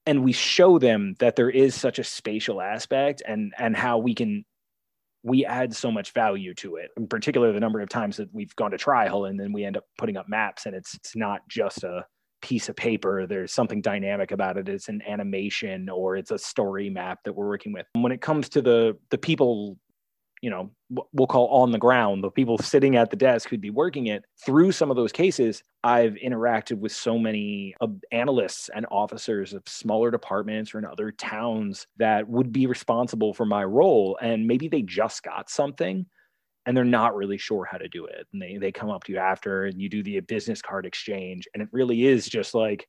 and 0.08 0.24
we 0.24 0.32
show 0.32 0.80
them 0.80 1.16
that 1.20 1.36
there 1.36 1.50
is 1.50 1.75
such 1.75 2.00
a 2.00 2.04
spatial 2.04 2.62
aspect 2.62 3.22
and 3.27 3.54
and 3.58 3.75
how 3.75 3.98
we 4.00 4.16
can 4.16 4.44
we 5.24 5.46
add 5.46 5.75
so 5.75 5.92
much 5.92 6.13
value 6.13 6.54
to 6.54 6.77
it 6.77 6.89
in 6.98 7.06
particular 7.06 7.51
the 7.51 7.60
number 7.60 7.80
of 7.80 7.89
times 7.89 8.18
that 8.18 8.34
we've 8.34 8.56
gone 8.56 8.72
to 8.72 8.77
trial 8.77 9.25
and 9.25 9.39
then 9.39 9.54
we 9.54 9.63
end 9.63 9.77
up 9.77 9.84
putting 9.98 10.18
up 10.18 10.27
maps 10.27 10.66
and 10.66 10.75
it's 10.75 10.96
it's 10.96 11.16
not 11.16 11.42
just 11.48 11.84
a 11.84 12.06
piece 12.41 12.70
of 12.70 12.75
paper 12.75 13.25
there's 13.25 13.51
something 13.51 13.82
dynamic 13.82 14.32
about 14.32 14.58
it 14.58 14.70
it's 14.70 14.89
an 14.89 15.01
animation 15.08 15.89
or 15.89 16.15
it's 16.15 16.32
a 16.32 16.38
story 16.38 16.89
map 16.89 17.20
that 17.24 17.34
we're 17.34 17.48
working 17.48 17.74
with. 17.74 17.86
When 17.94 18.12
it 18.12 18.22
comes 18.22 18.50
to 18.50 18.62
the 18.62 18.98
the 19.10 19.17
people 19.17 19.77
you 20.41 20.50
know 20.50 20.70
we'll 21.13 21.27
call 21.27 21.48
on 21.48 21.72
the 21.72 21.77
ground 21.77 22.24
the 22.24 22.29
people 22.29 22.58
sitting 22.60 22.96
at 22.96 23.10
the 23.10 23.15
desk 23.15 23.50
who'd 23.50 23.62
be 23.62 23.70
working 23.70 24.08
it 24.08 24.24
through 24.46 24.72
some 24.72 24.89
of 24.91 24.96
those 24.96 25.12
cases 25.12 25.63
i've 25.84 26.13
interacted 26.24 26.77
with 26.77 26.91
so 26.91 27.17
many 27.17 27.74
uh, 27.82 27.88
analysts 28.12 28.70
and 28.75 28.86
officers 28.91 29.53
of 29.53 29.63
smaller 29.65 30.12
departments 30.12 30.74
or 30.74 30.79
in 30.79 30.86
other 30.86 31.12
towns 31.12 31.88
that 31.98 32.27
would 32.29 32.51
be 32.51 32.67
responsible 32.67 33.34
for 33.34 33.46
my 33.46 33.63
role 33.63 34.17
and 34.22 34.46
maybe 34.46 34.67
they 34.67 34.82
just 34.82 35.24
got 35.24 35.50
something 35.50 36.06
and 36.68 36.78
they're 36.78 36.84
not 36.84 37.16
really 37.16 37.38
sure 37.38 37.66
how 37.66 37.78
to 37.78 37.88
do 37.88 38.06
it 38.06 38.28
and 38.32 38.42
they, 38.42 38.58
they 38.58 38.72
come 38.72 38.92
up 38.92 39.04
to 39.06 39.14
you 39.14 39.18
after 39.18 39.66
and 39.66 39.82
you 39.82 39.90
do 39.90 40.04
the 40.04 40.20
business 40.20 40.62
card 40.62 40.86
exchange 40.86 41.48
and 41.54 41.64
it 41.64 41.70
really 41.72 42.06
is 42.06 42.28
just 42.28 42.54
like 42.54 42.88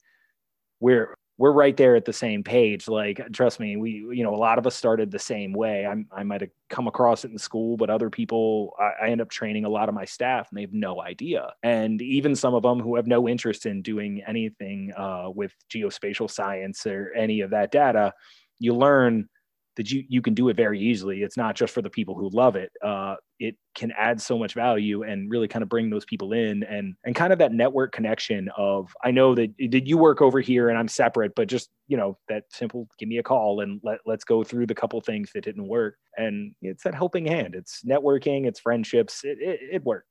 we're 0.80 1.16
we're 1.38 1.52
right 1.52 1.76
there 1.76 1.94
at 1.94 2.04
the 2.04 2.12
same 2.12 2.42
page. 2.42 2.88
Like, 2.88 3.24
trust 3.32 3.60
me, 3.60 3.76
we, 3.76 3.90
you 4.10 4.24
know, 4.24 4.34
a 4.34 4.36
lot 4.36 4.58
of 4.58 4.66
us 4.66 4.74
started 4.74 5.10
the 5.10 5.20
same 5.20 5.52
way. 5.52 5.86
I'm, 5.86 6.08
I 6.10 6.24
might 6.24 6.40
have 6.40 6.50
come 6.68 6.88
across 6.88 7.24
it 7.24 7.30
in 7.30 7.38
school, 7.38 7.76
but 7.76 7.90
other 7.90 8.10
people, 8.10 8.74
I, 8.78 9.06
I, 9.06 9.08
end 9.10 9.20
up 9.20 9.30
training 9.30 9.64
a 9.64 9.68
lot 9.68 9.88
of 9.88 9.94
my 9.94 10.04
staff 10.04 10.48
and 10.50 10.58
they 10.58 10.62
have 10.62 10.72
no 10.72 11.00
idea. 11.00 11.52
And 11.62 12.02
even 12.02 12.34
some 12.34 12.54
of 12.54 12.64
them 12.64 12.80
who 12.80 12.96
have 12.96 13.06
no 13.06 13.28
interest 13.28 13.66
in 13.66 13.82
doing 13.82 14.20
anything 14.26 14.92
uh, 14.96 15.30
with 15.32 15.54
geospatial 15.70 16.28
science 16.28 16.84
or 16.86 17.12
any 17.16 17.40
of 17.40 17.50
that 17.50 17.70
data, 17.70 18.12
you 18.58 18.74
learn 18.74 19.28
that 19.78 19.90
you 19.90 20.04
you 20.08 20.20
can 20.20 20.34
do 20.34 20.48
it 20.48 20.56
very 20.56 20.80
easily. 20.80 21.22
It's 21.22 21.36
not 21.36 21.54
just 21.54 21.72
for 21.72 21.80
the 21.80 21.88
people 21.88 22.16
who 22.16 22.28
love 22.30 22.56
it. 22.56 22.70
Uh, 22.84 23.14
it 23.38 23.56
can 23.76 23.92
add 23.96 24.20
so 24.20 24.36
much 24.36 24.52
value 24.52 25.04
and 25.04 25.30
really 25.30 25.46
kind 25.46 25.62
of 25.62 25.68
bring 25.68 25.88
those 25.88 26.04
people 26.04 26.32
in 26.32 26.64
and 26.64 26.96
and 27.04 27.14
kind 27.14 27.32
of 27.32 27.38
that 27.38 27.52
network 27.52 27.92
connection 27.92 28.50
of 28.56 28.92
I 29.02 29.12
know 29.12 29.36
that 29.36 29.56
did 29.56 29.88
you 29.88 29.96
work 29.96 30.20
over 30.20 30.40
here 30.40 30.68
and 30.68 30.76
I'm 30.76 30.88
separate, 30.88 31.34
but 31.36 31.48
just 31.48 31.70
you 31.86 31.96
know 31.96 32.18
that 32.28 32.44
simple 32.50 32.88
give 32.98 33.08
me 33.08 33.18
a 33.18 33.22
call 33.22 33.60
and 33.60 33.80
let 33.84 34.00
let's 34.04 34.24
go 34.24 34.42
through 34.42 34.66
the 34.66 34.74
couple 34.74 35.00
things 35.00 35.30
that 35.32 35.44
didn't 35.44 35.68
work. 35.68 35.96
And 36.16 36.54
it's 36.60 36.82
that 36.82 36.94
helping 36.94 37.24
hand. 37.24 37.54
It's 37.54 37.82
networking. 37.84 38.46
It's 38.46 38.60
friendships. 38.60 39.22
It 39.24 39.38
it, 39.40 39.60
it 39.72 39.84
worked. 39.84 40.08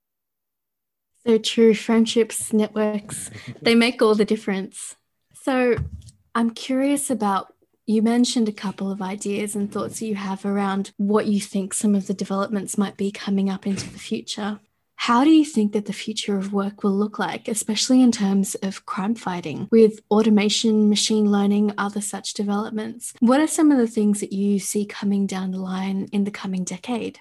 So 1.27 1.37
true. 1.37 1.75
Friendships, 1.75 2.53
networks, 2.53 3.29
they 3.61 3.75
make 3.75 4.01
all 4.01 4.15
the 4.15 4.23
difference. 4.23 4.95
So 5.33 5.75
I'm 6.33 6.51
curious 6.51 7.09
about 7.09 7.53
you 7.87 8.01
mentioned 8.01 8.49
a 8.49 8.53
couple 8.53 8.91
of 8.91 9.01
ideas 9.01 9.55
and 9.55 9.71
thoughts 9.71 9.99
that 9.99 10.07
you 10.07 10.15
have 10.15 10.45
around 10.45 10.91
what 10.97 11.25
you 11.25 11.39
think 11.39 11.73
some 11.73 11.95
of 11.95 12.07
the 12.07 12.13
developments 12.13 12.77
might 12.77 12.97
be 12.97 13.11
coming 13.11 13.49
up 13.49 13.65
into 13.65 13.89
the 13.89 13.97
future. 13.97 14.59
How 14.97 15.23
do 15.23 15.29
you 15.29 15.45
think 15.45 15.71
that 15.71 15.85
the 15.85 15.93
future 15.93 16.37
of 16.37 16.51
work 16.51 16.83
will 16.83 16.91
look 16.91 17.17
like, 17.17 17.47
especially 17.47 18.01
in 18.01 18.11
terms 18.11 18.55
of 18.55 18.85
crime 18.85 19.15
fighting 19.15 19.69
with 19.71 20.01
automation, 20.11 20.89
machine 20.89 21.31
learning, 21.31 21.71
other 21.77 22.01
such 22.01 22.33
developments? 22.33 23.13
What 23.19 23.39
are 23.39 23.47
some 23.47 23.71
of 23.71 23.77
the 23.77 23.87
things 23.87 24.19
that 24.19 24.33
you 24.33 24.59
see 24.59 24.85
coming 24.85 25.25
down 25.25 25.51
the 25.51 25.59
line 25.59 26.09
in 26.11 26.25
the 26.25 26.31
coming 26.31 26.65
decade? 26.65 27.19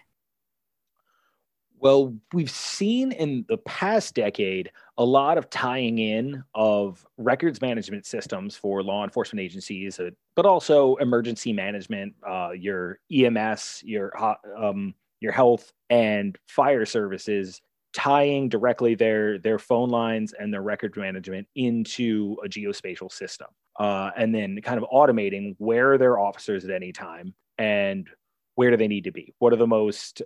Well, 1.86 2.16
we've 2.32 2.50
seen 2.50 3.12
in 3.12 3.44
the 3.48 3.58
past 3.58 4.16
decade 4.16 4.72
a 4.98 5.04
lot 5.04 5.38
of 5.38 5.48
tying 5.50 6.00
in 6.00 6.42
of 6.52 7.06
records 7.16 7.60
management 7.60 8.06
systems 8.06 8.56
for 8.56 8.82
law 8.82 9.04
enforcement 9.04 9.40
agencies, 9.40 10.00
uh, 10.00 10.10
but 10.34 10.46
also 10.46 10.96
emergency 10.96 11.52
management, 11.52 12.16
uh, 12.28 12.50
your 12.58 12.98
EMS, 13.12 13.84
your 13.84 14.10
um, 14.58 14.96
your 15.20 15.30
health 15.30 15.72
and 15.88 16.36
fire 16.48 16.84
services, 16.86 17.62
tying 17.92 18.48
directly 18.48 18.96
their 18.96 19.38
their 19.38 19.60
phone 19.60 19.88
lines 19.88 20.34
and 20.36 20.52
their 20.52 20.62
record 20.62 20.96
management 20.96 21.46
into 21.54 22.36
a 22.44 22.48
geospatial 22.48 23.12
system, 23.12 23.46
uh, 23.78 24.10
and 24.16 24.34
then 24.34 24.60
kind 24.60 24.82
of 24.82 24.90
automating 24.92 25.54
where 25.58 25.98
their 25.98 26.18
officers 26.18 26.64
at 26.64 26.72
any 26.72 26.90
time 26.90 27.32
and 27.58 28.08
where 28.56 28.72
do 28.72 28.76
they 28.76 28.88
need 28.88 29.04
to 29.04 29.12
be? 29.12 29.32
What 29.38 29.52
are 29.52 29.56
the 29.56 29.68
most 29.68 30.20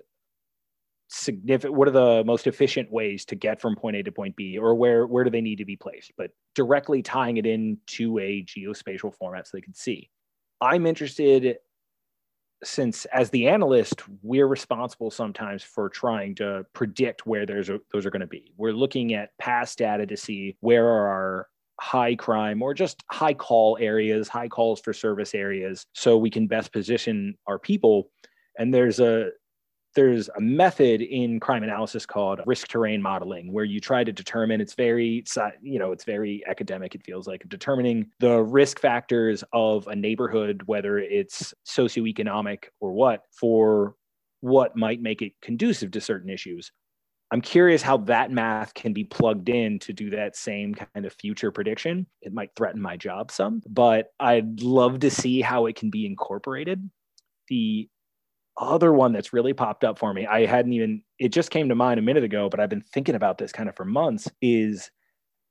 significant 1.11 1.75
what 1.75 1.89
are 1.89 1.93
the 1.93 2.23
most 2.25 2.47
efficient 2.47 2.91
ways 2.91 3.25
to 3.25 3.35
get 3.35 3.61
from 3.61 3.75
point 3.75 3.97
a 3.97 4.03
to 4.03 4.13
point 4.13 4.37
b 4.37 4.57
or 4.57 4.75
where 4.75 5.07
where 5.07 5.25
do 5.25 5.31
they 5.31 5.41
need 5.41 5.57
to 5.57 5.65
be 5.65 5.77
placed? 5.77 6.13
But 6.17 6.31
directly 6.55 7.03
tying 7.03 7.37
it 7.37 7.47
into 7.47 8.19
a 8.19 8.45
geospatial 8.45 9.15
format 9.15 9.47
so 9.47 9.57
they 9.57 9.61
can 9.63 9.75
see. 9.75 10.11
I'm 10.61 10.87
interested 10.87 11.59
since 12.63 13.07
as 13.07 13.31
the 13.31 13.49
analyst 13.49 14.03
we're 14.23 14.47
responsible 14.47 15.11
sometimes 15.11 15.63
for 15.63 15.89
trying 15.89 16.35
to 16.37 16.65
predict 16.75 17.27
where 17.27 17.47
there's 17.47 17.71
a, 17.71 17.81
those 17.93 18.05
are 18.05 18.11
going 18.11 18.21
to 18.21 18.27
be. 18.27 18.53
We're 18.57 18.73
looking 18.73 19.15
at 19.15 19.31
past 19.39 19.79
data 19.79 20.07
to 20.07 20.17
see 20.17 20.57
where 20.61 20.87
are 20.87 21.09
our 21.09 21.49
high 21.81 22.15
crime 22.15 22.63
or 22.63 22.75
just 22.75 23.03
high 23.11 23.33
call 23.33 23.79
areas 23.81 24.29
high 24.29 24.49
calls 24.49 24.81
for 24.81 24.93
service 24.93 25.35
areas 25.35 25.87
so 25.95 26.19
we 26.19 26.31
can 26.31 26.47
best 26.47 26.73
position 26.73 27.35
our 27.47 27.59
people. 27.59 28.11
And 28.59 28.73
there's 28.73 29.01
a 29.01 29.31
there's 29.95 30.29
a 30.37 30.41
method 30.41 31.03
in 31.03 31.41
crime 31.41 31.63
analysis 31.63 32.07
called 32.07 32.41
risk 32.47 32.69
terrain 32.69 33.03
modeling 33.03 33.53
where 33.53 33.65
you 33.65 33.81
try 33.81 34.05
to 34.05 34.13
determine 34.13 34.61
it's 34.61 34.75
very 34.75 35.25
you 35.61 35.79
know 35.79 35.93
it's 35.93 36.05
very 36.05 36.43
academic 36.47 36.95
it 36.95 37.05
feels 37.05 37.27
like 37.27 37.43
determining 37.49 38.07
the 38.21 38.43
risk 38.43 38.81
factors 38.81 39.43
of 39.53 39.87
a 39.89 39.97
neighborhood 39.97 40.63
whether 40.67 40.99
it's 40.99 41.53
socioeconomic 41.67 42.65
or 42.81 42.93
what 42.93 43.23
for 43.33 43.95
what 44.41 44.77
might 44.77 45.01
make 45.01 45.23
it 45.23 45.33
conducive 45.43 45.91
to 45.93 46.01
certain 46.01 46.31
issues. 46.31 46.73
I'm 47.33 47.41
curious 47.41 47.81
how 47.81 47.99
that 47.99 48.33
math 48.33 48.75
can 48.75 48.93
be 48.93 49.05
plugged 49.05 49.49
in 49.49 49.79
to 49.81 49.93
do 49.93 50.11
that 50.11 50.35
same 50.35 50.75
kind 50.75 51.07
of 51.07 51.13
future 51.13 51.53
prediction. 51.53 52.07
It 52.23 52.33
might 52.33 52.51
threaten 52.57 52.83
my 52.83 52.97
job 52.97 53.31
some 53.31 53.63
but 53.69 54.09
i'd 54.19 54.63
love 54.63 55.01
to 55.01 55.11
see 55.11 55.41
how 55.41 55.67
it 55.67 55.77
can 55.77 55.91
be 55.91 56.07
incorporated. 56.07 56.91
The 57.49 57.89
other 58.61 58.93
one 58.93 59.13
that's 59.13 59.33
really 59.33 59.55
popped 59.55 59.85
up 59.85 59.99
for 59.99 60.13
me, 60.13 60.27
I 60.27 60.47
hadn't 60.47 60.73
even, 60.75 61.03
it 61.19 61.31
just 61.31 61.51
came 61.51 61.69
to 61.71 61.75
mind 61.75 61.99
a 61.99 62.03
minute 62.03 62.25
ago, 62.25 62.49
but 62.49 62.61
I've 62.61 62.69
been 62.69 62.85
thinking 62.93 63.15
about 63.15 63.39
this 63.39 63.53
kind 63.53 63.69
of 63.69 63.77
for 63.77 63.85
months, 63.85 64.31
is 64.43 64.91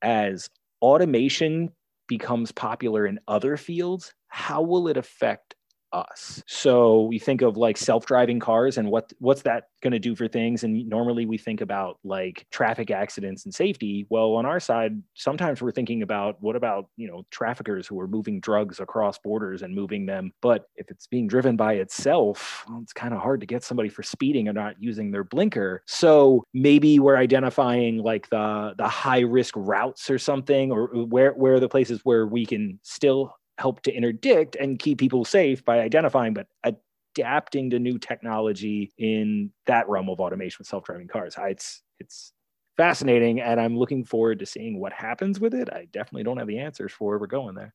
as 0.01 0.49
automation 0.81 1.71
becomes 2.07 2.51
popular 2.51 3.05
in 3.05 3.19
other 3.27 3.57
fields, 3.57 4.13
how 4.27 4.61
will 4.61 4.87
it 4.87 4.97
affect 4.97 5.55
us. 5.91 6.43
So 6.47 7.03
we 7.03 7.19
think 7.19 7.41
of 7.41 7.57
like 7.57 7.77
self-driving 7.77 8.39
cars 8.39 8.77
and 8.77 8.89
what 8.89 9.11
what's 9.19 9.43
that 9.43 9.65
going 9.81 9.91
to 9.91 9.99
do 9.99 10.15
for 10.15 10.27
things 10.27 10.63
and 10.63 10.87
normally 10.89 11.25
we 11.25 11.37
think 11.37 11.61
about 11.61 11.99
like 12.03 12.45
traffic 12.51 12.91
accidents 12.91 13.45
and 13.45 13.53
safety. 13.53 14.05
Well, 14.09 14.33
on 14.35 14.45
our 14.45 14.59
side, 14.59 15.01
sometimes 15.13 15.61
we're 15.61 15.71
thinking 15.71 16.01
about 16.01 16.35
what 16.41 16.55
about, 16.55 16.89
you 16.97 17.07
know, 17.07 17.25
traffickers 17.31 17.87
who 17.87 17.99
are 17.99 18.07
moving 18.07 18.39
drugs 18.39 18.79
across 18.79 19.17
borders 19.17 19.61
and 19.61 19.73
moving 19.73 20.05
them, 20.05 20.33
but 20.41 20.65
if 20.75 20.91
it's 20.91 21.07
being 21.07 21.27
driven 21.27 21.55
by 21.55 21.73
itself, 21.75 22.65
well, 22.67 22.81
it's 22.81 22.93
kind 22.93 23.13
of 23.13 23.21
hard 23.21 23.39
to 23.39 23.45
get 23.45 23.63
somebody 23.63 23.89
for 23.89 24.03
speeding 24.03 24.47
or 24.47 24.53
not 24.53 24.75
using 24.79 25.11
their 25.11 25.23
blinker. 25.23 25.81
So 25.87 26.43
maybe 26.53 26.99
we're 26.99 27.17
identifying 27.17 27.97
like 27.99 28.29
the 28.29 28.73
the 28.77 28.87
high 28.87 29.21
risk 29.21 29.53
routes 29.57 30.09
or 30.09 30.17
something 30.17 30.71
or 30.71 30.95
uh, 30.95 31.05
where 31.05 31.31
where 31.31 31.53
are 31.53 31.59
the 31.59 31.69
places 31.69 32.01
where 32.03 32.27
we 32.27 32.45
can 32.45 32.79
still 32.83 33.33
help 33.59 33.81
to 33.83 33.93
interdict 33.93 34.55
and 34.55 34.79
keep 34.79 34.97
people 34.97 35.25
safe 35.25 35.63
by 35.65 35.79
identifying, 35.79 36.33
but 36.33 36.47
adapting 36.63 37.69
to 37.71 37.79
new 37.79 37.99
technology 37.99 38.91
in 38.97 39.51
that 39.65 39.87
realm 39.89 40.09
of 40.09 40.19
automation 40.19 40.57
with 40.59 40.67
self-driving 40.67 41.07
cars. 41.07 41.35
It's 41.37 41.83
it's 41.99 42.31
fascinating, 42.77 43.41
and 43.41 43.59
I'm 43.59 43.77
looking 43.77 44.05
forward 44.05 44.39
to 44.39 44.45
seeing 44.45 44.79
what 44.79 44.93
happens 44.93 45.39
with 45.39 45.53
it. 45.53 45.69
I 45.71 45.87
definitely 45.91 46.23
don't 46.23 46.37
have 46.37 46.47
the 46.47 46.59
answers 46.59 46.93
for 46.93 47.09
where 47.09 47.19
we're 47.19 47.27
going 47.27 47.55
there. 47.55 47.73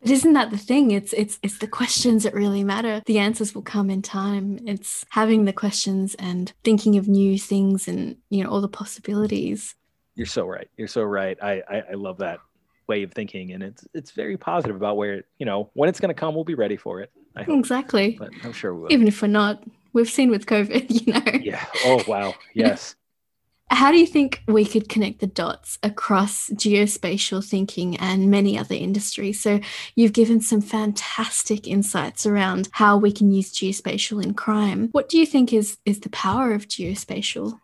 But 0.00 0.10
isn't 0.10 0.32
that 0.32 0.50
the 0.50 0.58
thing? 0.58 0.90
It's 0.90 1.12
it's 1.12 1.38
it's 1.42 1.58
the 1.58 1.68
questions 1.68 2.24
that 2.24 2.34
really 2.34 2.64
matter. 2.64 3.02
The 3.06 3.20
answers 3.20 3.54
will 3.54 3.62
come 3.62 3.88
in 3.88 4.02
time. 4.02 4.58
It's 4.66 5.06
having 5.10 5.44
the 5.44 5.52
questions 5.52 6.16
and 6.16 6.52
thinking 6.64 6.98
of 6.98 7.06
new 7.06 7.38
things 7.38 7.86
and 7.86 8.16
you 8.28 8.42
know 8.42 8.50
all 8.50 8.60
the 8.60 8.68
possibilities. 8.68 9.76
You're 10.16 10.26
so 10.26 10.44
right. 10.46 10.68
You're 10.76 10.88
so 10.88 11.04
right. 11.04 11.38
I 11.40 11.62
I, 11.68 11.82
I 11.92 11.94
love 11.94 12.18
that 12.18 12.40
way 12.92 13.02
of 13.02 13.12
thinking 13.12 13.52
and 13.52 13.62
it's 13.62 13.82
it's 13.94 14.10
very 14.22 14.36
positive 14.36 14.76
about 14.76 14.96
where 15.00 15.24
you 15.38 15.46
know 15.46 15.70
when 15.72 15.88
it's 15.88 16.00
going 16.00 16.14
to 16.14 16.20
come 16.22 16.34
we'll 16.34 16.44
be 16.44 16.60
ready 16.64 16.76
for 16.76 17.00
it 17.00 17.10
exactly. 17.36 18.16
But 18.18 18.30
i'm 18.44 18.52
sure 18.52 18.74
we 18.74 18.80
will. 18.82 18.92
even 18.92 19.08
if 19.08 19.22
we're 19.22 19.28
not 19.42 19.64
we've 19.94 20.10
seen 20.18 20.30
with 20.30 20.44
covid 20.46 20.86
you 20.98 21.12
know. 21.12 21.40
Yeah. 21.52 21.64
Oh 21.84 22.02
wow. 22.06 22.34
Yes. 22.54 22.94
How 23.70 23.90
do 23.90 23.96
you 23.96 24.06
think 24.06 24.42
we 24.46 24.66
could 24.66 24.90
connect 24.90 25.20
the 25.20 25.26
dots 25.26 25.78
across 25.82 26.50
geospatial 26.50 27.42
thinking 27.42 27.96
and 27.96 28.30
many 28.30 28.58
other 28.58 28.74
industries? 28.74 29.40
So 29.40 29.60
you've 29.94 30.12
given 30.12 30.42
some 30.42 30.60
fantastic 30.60 31.66
insights 31.66 32.26
around 32.26 32.68
how 32.72 32.98
we 32.98 33.10
can 33.12 33.30
use 33.30 33.50
geospatial 33.50 34.22
in 34.22 34.34
crime. 34.34 34.90
What 34.92 35.08
do 35.08 35.16
you 35.18 35.24
think 35.24 35.54
is 35.54 35.78
is 35.86 36.00
the 36.00 36.10
power 36.10 36.52
of 36.52 36.68
geospatial? 36.68 37.58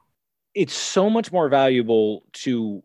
It's 0.55 0.75
so 0.75 1.11
much 1.11 1.31
more 1.31 1.51
valuable 1.51 2.25
to 2.45 2.83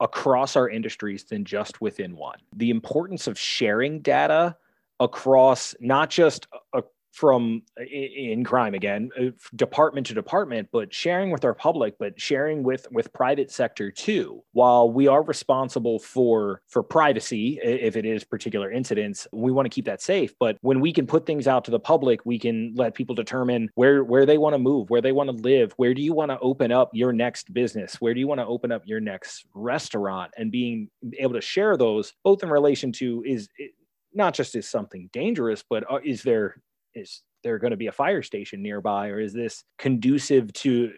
across 0.00 0.56
our 0.56 0.68
industries 0.68 1.24
than 1.24 1.44
just 1.44 1.80
within 1.80 2.16
one. 2.16 2.38
The 2.54 2.70
importance 2.70 3.26
of 3.26 3.38
sharing 3.38 4.00
data 4.00 4.56
across 5.00 5.74
not 5.80 6.10
just 6.10 6.46
a, 6.72 6.82
from 7.14 7.62
in 7.90 8.42
crime 8.42 8.74
again 8.74 9.08
uh, 9.18 9.26
department 9.54 10.04
to 10.04 10.14
department 10.14 10.68
but 10.72 10.92
sharing 10.92 11.30
with 11.30 11.44
our 11.44 11.54
public 11.54 11.96
but 11.96 12.20
sharing 12.20 12.64
with 12.64 12.90
with 12.90 13.12
private 13.12 13.52
sector 13.52 13.90
too. 13.90 14.42
While 14.52 14.90
we 14.90 15.06
are 15.06 15.22
responsible 15.22 16.00
for 16.00 16.60
for 16.66 16.82
privacy 16.82 17.60
if 17.62 17.94
it 17.96 18.04
is 18.04 18.24
particular 18.24 18.70
incidents 18.70 19.28
we 19.32 19.52
want 19.52 19.66
to 19.66 19.70
keep 19.70 19.84
that 19.84 20.02
safe. 20.02 20.34
But 20.40 20.58
when 20.60 20.80
we 20.80 20.92
can 20.92 21.06
put 21.06 21.24
things 21.24 21.46
out 21.46 21.64
to 21.66 21.70
the 21.70 21.78
public 21.78 22.20
we 22.26 22.36
can 22.36 22.74
let 22.74 22.94
people 22.94 23.14
determine 23.14 23.70
where 23.76 24.02
where 24.02 24.26
they 24.26 24.36
want 24.36 24.54
to 24.54 24.58
move 24.58 24.90
where 24.90 25.00
they 25.00 25.12
want 25.12 25.30
to 25.30 25.36
live 25.36 25.72
where 25.76 25.94
do 25.94 26.02
you 26.02 26.12
want 26.12 26.32
to 26.32 26.38
open 26.40 26.72
up 26.72 26.90
your 26.92 27.12
next 27.12 27.54
business? 27.54 28.00
Where 28.00 28.12
do 28.12 28.18
you 28.18 28.26
want 28.26 28.40
to 28.40 28.46
open 28.46 28.72
up 28.72 28.82
your 28.86 29.00
next 29.00 29.46
restaurant? 29.54 30.32
And 30.36 30.50
being 30.50 30.90
able 31.18 31.34
to 31.34 31.40
share 31.40 31.76
those 31.76 32.12
both 32.24 32.42
in 32.42 32.50
relation 32.50 32.90
to 32.92 33.22
is 33.24 33.48
not 34.12 34.34
just 34.34 34.54
is 34.56 34.68
something 34.68 35.10
dangerous 35.12 35.64
but 35.68 35.84
uh, 35.90 35.98
is 36.04 36.22
there 36.22 36.56
is 36.94 37.22
there 37.42 37.58
going 37.58 37.72
to 37.72 37.76
be 37.76 37.88
a 37.88 37.92
fire 37.92 38.22
station 38.22 38.62
nearby 38.62 39.08
or 39.08 39.20
is 39.20 39.32
this 39.32 39.64
conducive 39.78 40.52
to 40.52 40.92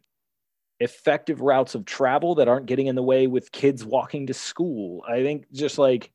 effective 0.78 1.40
routes 1.40 1.74
of 1.74 1.84
travel 1.84 2.34
that 2.36 2.48
aren't 2.48 2.66
getting 2.66 2.86
in 2.86 2.94
the 2.94 3.02
way 3.02 3.26
with 3.26 3.52
kids 3.52 3.84
walking 3.84 4.26
to 4.26 4.34
school? 4.34 5.02
I 5.08 5.22
think 5.22 5.46
just 5.52 5.78
like 5.78 6.10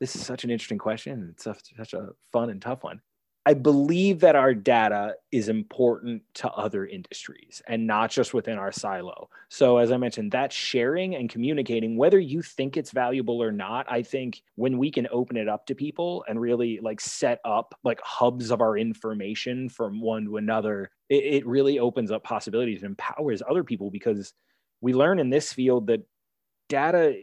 this 0.00 0.16
is 0.16 0.24
such 0.24 0.44
an 0.44 0.50
interesting 0.50 0.78
question 0.78 1.28
it's 1.32 1.44
such 1.44 1.92
a 1.92 2.08
fun 2.32 2.50
and 2.50 2.60
tough 2.60 2.82
one 2.82 3.00
I 3.44 3.54
believe 3.54 4.20
that 4.20 4.36
our 4.36 4.54
data 4.54 5.16
is 5.32 5.48
important 5.48 6.22
to 6.34 6.50
other 6.52 6.86
industries 6.86 7.60
and 7.66 7.88
not 7.88 8.10
just 8.10 8.32
within 8.32 8.56
our 8.56 8.70
silo. 8.70 9.30
So, 9.48 9.78
as 9.78 9.90
I 9.90 9.96
mentioned, 9.96 10.30
that 10.30 10.52
sharing 10.52 11.16
and 11.16 11.28
communicating, 11.28 11.96
whether 11.96 12.20
you 12.20 12.40
think 12.40 12.76
it's 12.76 12.92
valuable 12.92 13.42
or 13.42 13.50
not, 13.50 13.90
I 13.90 14.02
think 14.02 14.42
when 14.54 14.78
we 14.78 14.92
can 14.92 15.08
open 15.10 15.36
it 15.36 15.48
up 15.48 15.66
to 15.66 15.74
people 15.74 16.24
and 16.28 16.40
really 16.40 16.78
like 16.80 17.00
set 17.00 17.40
up 17.44 17.74
like 17.82 18.00
hubs 18.02 18.52
of 18.52 18.60
our 18.60 18.78
information 18.78 19.68
from 19.68 20.00
one 20.00 20.24
to 20.26 20.36
another, 20.36 20.92
it, 21.08 21.24
it 21.24 21.46
really 21.46 21.80
opens 21.80 22.12
up 22.12 22.22
possibilities 22.22 22.82
and 22.82 22.90
empowers 22.90 23.42
other 23.48 23.64
people 23.64 23.90
because 23.90 24.34
we 24.80 24.92
learn 24.92 25.18
in 25.18 25.30
this 25.30 25.52
field 25.52 25.88
that 25.88 26.06
data 26.68 27.16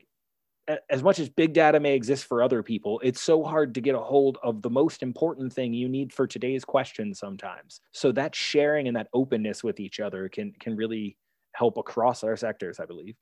as 0.89 1.03
much 1.03 1.19
as 1.19 1.29
big 1.29 1.53
data 1.53 1.79
may 1.79 1.95
exist 1.95 2.25
for 2.25 2.43
other 2.43 2.61
people, 2.61 2.99
it's 3.03 3.21
so 3.21 3.43
hard 3.43 3.73
to 3.75 3.81
get 3.81 3.95
a 3.95 3.99
hold 3.99 4.37
of 4.43 4.61
the 4.61 4.69
most 4.69 5.01
important 5.01 5.51
thing 5.51 5.73
you 5.73 5.89
need 5.89 6.13
for 6.13 6.27
today's 6.27 6.63
question 6.63 7.13
sometimes. 7.13 7.81
So 7.91 8.11
that 8.13 8.35
sharing 8.35 8.87
and 8.87 8.95
that 8.95 9.07
openness 9.13 9.63
with 9.63 9.79
each 9.79 9.99
other 9.99 10.29
can 10.29 10.53
can 10.59 10.75
really 10.75 11.17
help 11.53 11.77
across 11.77 12.23
our 12.23 12.35
sectors, 12.35 12.79
I 12.79 12.85
believe. 12.85 13.15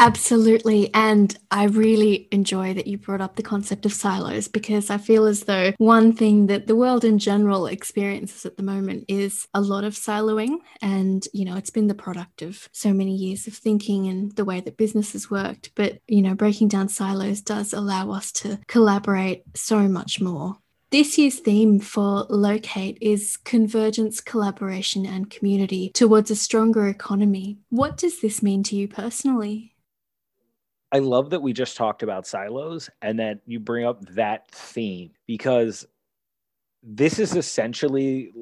Absolutely. 0.00 0.88
And 0.94 1.36
I 1.50 1.64
really 1.64 2.26
enjoy 2.32 2.72
that 2.72 2.86
you 2.86 2.96
brought 2.96 3.20
up 3.20 3.36
the 3.36 3.42
concept 3.42 3.84
of 3.84 3.92
silos 3.92 4.48
because 4.48 4.88
I 4.88 4.96
feel 4.96 5.26
as 5.26 5.44
though 5.44 5.72
one 5.76 6.14
thing 6.14 6.46
that 6.46 6.66
the 6.66 6.74
world 6.74 7.04
in 7.04 7.18
general 7.18 7.66
experiences 7.66 8.46
at 8.46 8.56
the 8.56 8.62
moment 8.62 9.04
is 9.08 9.46
a 9.52 9.60
lot 9.60 9.84
of 9.84 9.92
siloing. 9.92 10.56
And, 10.80 11.28
you 11.34 11.44
know, 11.44 11.54
it's 11.54 11.68
been 11.68 11.88
the 11.88 11.94
product 11.94 12.40
of 12.40 12.70
so 12.72 12.94
many 12.94 13.14
years 13.14 13.46
of 13.46 13.52
thinking 13.52 14.08
and 14.08 14.34
the 14.36 14.44
way 14.46 14.60
that 14.62 14.78
businesses 14.78 15.30
worked. 15.30 15.70
But, 15.74 15.98
you 16.08 16.22
know, 16.22 16.34
breaking 16.34 16.68
down 16.68 16.88
silos 16.88 17.42
does 17.42 17.74
allow 17.74 18.10
us 18.10 18.32
to 18.32 18.58
collaborate 18.68 19.42
so 19.54 19.80
much 19.80 20.18
more. 20.18 20.56
This 20.90 21.18
year's 21.18 21.40
theme 21.40 21.78
for 21.78 22.24
Locate 22.30 22.96
is 23.02 23.36
convergence, 23.36 24.22
collaboration, 24.22 25.04
and 25.04 25.30
community 25.30 25.90
towards 25.90 26.30
a 26.30 26.36
stronger 26.36 26.88
economy. 26.88 27.58
What 27.68 27.98
does 27.98 28.22
this 28.22 28.42
mean 28.42 28.62
to 28.64 28.76
you 28.76 28.88
personally? 28.88 29.74
I 30.92 30.98
love 30.98 31.30
that 31.30 31.40
we 31.40 31.52
just 31.52 31.76
talked 31.76 32.02
about 32.02 32.26
silos 32.26 32.90
and 33.02 33.18
that 33.20 33.40
you 33.46 33.60
bring 33.60 33.86
up 33.86 34.04
that 34.14 34.50
theme 34.50 35.10
because 35.26 35.86
this 36.82 37.18
is 37.18 37.36
essentially 37.36 38.32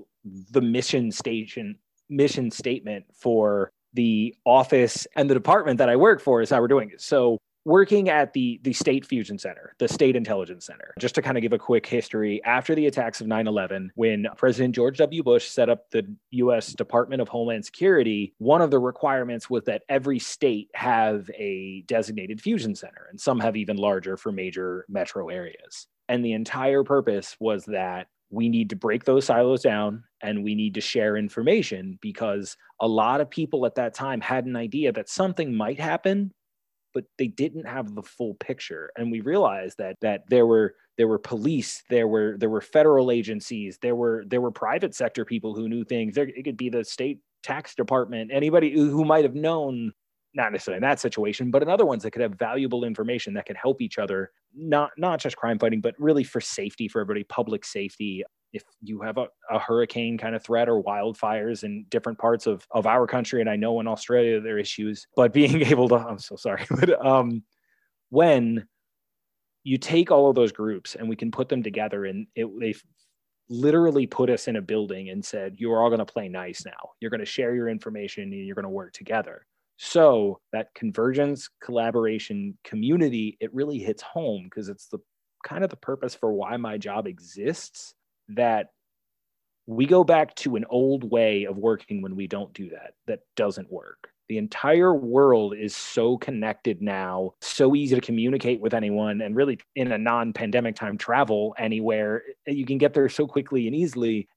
the 0.50 0.61
mission 0.61 1.11
station 1.11 1.76
mission 2.09 2.50
statement 2.50 3.05
for 3.12 3.71
the 3.93 4.35
office 4.47 5.07
and 5.17 5.28
the 5.28 5.35
department 5.35 5.78
that 5.78 5.88
I 5.88 5.97
work 5.97 6.21
for 6.21 6.40
is 6.40 6.50
how 6.50 6.61
we're 6.61 6.69
doing 6.69 6.90
it. 6.90 7.00
So 7.00 7.38
working 7.65 8.09
at 8.09 8.33
the 8.33 8.61
the 8.62 8.73
State 8.73 9.05
Fusion 9.05 9.38
Center, 9.38 9.75
the 9.79 9.88
State 9.88 10.17
Intelligence 10.17 10.67
Center. 10.67 10.95
Just 10.99 11.14
to 11.16 11.23
kind 11.23 11.37
of 11.37 11.42
give 11.42 11.53
a 11.53 11.59
quick 11.59 11.87
history, 11.87 12.42
after 12.44 12.75
the 12.75 12.87
attacks 12.87 13.21
of 13.21 13.27
9/11, 13.27 13.90
when 13.94 14.27
President 14.37 14.75
George 14.75 14.99
W. 14.99 15.23
Bush 15.23 15.49
set 15.49 15.68
up 15.68 15.90
the 15.90 16.07
US 16.31 16.73
Department 16.73 17.23
of 17.23 17.29
Homeland 17.29 17.64
Security, 17.64 18.35
one 18.38 18.62
of 18.62 18.71
the 18.71 18.79
requirements 18.79 19.51
was 19.51 19.64
that 19.64 19.83
every 19.88 20.18
state 20.18 20.71
have 20.75 21.31
a 21.35 21.83
designated 21.87 22.40
fusion 22.40 22.75
center, 22.75 23.07
and 23.11 23.21
some 23.21 23.40
have 23.40 23.57
even 23.57 23.77
larger 23.77 24.16
for 24.16 24.33
major 24.33 24.85
metro 24.88 25.29
areas. 25.29 25.87
And 26.09 26.25
the 26.25 26.33
entire 26.33 26.85
purpose 26.85 27.37
was 27.38 27.64
that 27.66 28.09
we 28.31 28.49
need 28.49 28.71
to 28.71 28.77
break 28.77 29.05
those 29.05 29.25
silos 29.25 29.62
down 29.62 30.05
and 30.21 30.44
we 30.44 30.55
need 30.55 30.75
to 30.75 30.81
share 30.81 31.16
information 31.16 31.99
because 32.01 32.57
a 32.81 32.88
lot 32.88 33.21
of 33.21 33.31
people 33.31 33.64
at 33.64 33.75
that 33.77 33.94
time 33.94 34.21
had 34.21 34.44
an 34.44 34.57
idea 34.57 34.92
that 34.92 35.09
something 35.09 35.55
might 35.55 35.81
happen 35.81 36.33
but 36.99 37.05
they 37.17 37.29
didn't 37.29 37.65
have 37.65 37.95
the 37.95 38.03
full 38.03 38.35
picture. 38.35 38.91
And 38.97 39.13
we 39.13 39.21
realized 39.21 39.79
that 39.79 39.95
that 40.01 40.25
there 40.29 40.47
were 40.47 40.75
there 40.97 41.07
were 41.07 41.21
police 41.21 41.85
there 41.91 42.09
were 42.09 42.35
there 42.39 42.49
were 42.49 42.61
federal 42.61 43.13
agencies 43.13 43.79
there 43.81 43.95
were 43.95 44.25
there 44.27 44.41
were 44.41 44.51
private 44.51 44.97
sector 44.97 45.25
people 45.25 45.55
who 45.55 45.69
knew 45.69 45.85
things. 45.85 46.17
There 46.17 46.27
it 46.27 46.43
could 46.43 46.57
be 46.57 46.71
the 46.71 46.83
state 46.85 47.21
tax 47.45 47.77
department 47.77 48.33
anybody 48.35 48.73
who, 48.73 49.05
might 49.05 49.25
have 49.25 49.37
known 49.37 49.93
not 50.35 50.51
necessarily 50.51 50.79
in 50.79 50.83
that 50.83 50.99
situation 50.99 51.53
but 51.53 51.63
in 51.63 51.69
other 51.69 51.87
ones 51.87 52.03
that 52.03 52.11
could 52.11 52.21
have 52.21 52.35
valuable 52.35 52.83
information 52.83 53.33
that 53.35 53.47
could 53.47 53.57
help 53.57 53.81
each 53.81 53.97
other 53.97 54.33
not 54.57 54.91
not 54.99 55.21
just 55.21 55.37
crime 55.37 55.57
fighting 55.57 55.81
but 55.81 55.95
really 56.01 56.25
for 56.25 56.41
safety 56.41 56.89
for 56.89 57.01
everybody 57.01 57.23
public 57.23 57.65
safety 57.65 58.25
if 58.53 58.63
you 58.83 59.01
have 59.03 59.19
a, 59.19 59.27
a, 59.51 59.59
hurricane 59.59 60.17
kind 60.17 60.35
of 60.35 60.43
threat 60.43 60.69
or 60.69 60.83
wildfires 60.83 61.65
in 61.65 61.85
different 61.91 62.19
parts 62.19 62.47
of, 62.47 62.67
of 62.71 62.87
our 62.87 63.07
country, 63.07 63.41
and 63.41 63.51
I 63.51 63.57
know 63.57 63.79
in 63.81 63.87
Australia 63.87 64.41
there 64.41 64.57
are 64.57 64.59
issues, 64.59 65.07
but 65.17 65.33
being 65.35 65.63
able 65.63 65.89
to, 65.91 65.97
I'm 65.97 66.19
so 66.19 66.37
sorry, 66.37 66.65
but 66.71 67.05
um, 67.05 67.43
when 68.11 68.67
you 69.65 69.79
take 69.79 70.11
all 70.11 70.31
of 70.31 70.35
those 70.35 70.53
groups 70.53 70.95
and 70.95 71.09
we 71.09 71.17
can 71.17 71.31
put 71.31 71.49
them 71.49 71.63
together 71.63 72.07
and 72.07 72.27
it, 72.35 72.49
they 72.59 72.75
literally 73.51 74.07
put 74.07 74.31
us 74.31 74.49
in 74.49 74.57
a 74.57 74.63
building 74.63 75.11
and 75.11 75.25
said, 75.25 75.57
you're 75.59 75.83
all 75.83 75.89
going 75.89 75.99
to 75.99 76.07
play 76.07 76.29
nice 76.29 76.65
now. 76.65 76.91
You're 77.01 77.11
going 77.11 77.21
to 77.21 77.27
share 77.27 77.55
your 77.55 77.69
information 77.69 78.25
and 78.25 78.47
you're 78.47 78.55
going 78.55 78.65
to 78.65 78.71
work 78.71 78.93
together. 78.93 79.47
So 79.79 80.41
that 80.53 80.75
convergence, 80.75 81.49
collaboration, 81.63 82.59
community, 82.65 83.37
it 83.41 83.55
really 83.55 83.79
hits 83.79 84.03
home 84.03 84.45
because 84.45 84.69
it's 84.69 84.89
the 84.89 84.99
kind 85.45 85.63
of 85.63 85.71
the 85.71 85.77
purpose 85.77 86.15
for 86.15 86.33
why 86.33 86.57
my 86.57 86.79
job 86.79 87.07
exists 87.07 87.95
that 88.31 88.69
we 89.67 89.87
go 89.87 90.03
back 90.03 90.35
to 90.35 90.57
an 90.57 90.64
old 90.71 91.11
way 91.11 91.45
of 91.45 91.59
working 91.59 92.01
when 92.01 92.17
we 92.17 92.27
don't 92.27 92.53
do 92.55 92.71
that. 92.71 92.95
That 93.07 93.21
doesn't 93.37 93.71
work. 93.71 94.09
The 94.29 94.38
entire 94.38 94.95
world 94.95 95.55
is 95.57 95.75
so 95.75 96.19
connected 96.19 96.83
now, 96.83 97.35
so 97.41 97.75
easy 97.75 97.95
to 97.95 98.01
communicate 98.01 98.61
with 98.61 98.75
anyone, 98.75 99.23
and 99.23 99.35
really 99.35 99.59
in 99.75 99.93
a 99.93 99.99
non 99.99 100.33
pandemic 100.33 100.77
time, 100.77 100.99
travel 100.99 101.55
anywhere. 101.59 102.23
You 102.47 102.67
can 102.67 102.79
get 102.79 102.95
there 102.95 103.09
so 103.09 103.27
quickly 103.27 103.67
and 103.67 103.75
easily 103.75 104.29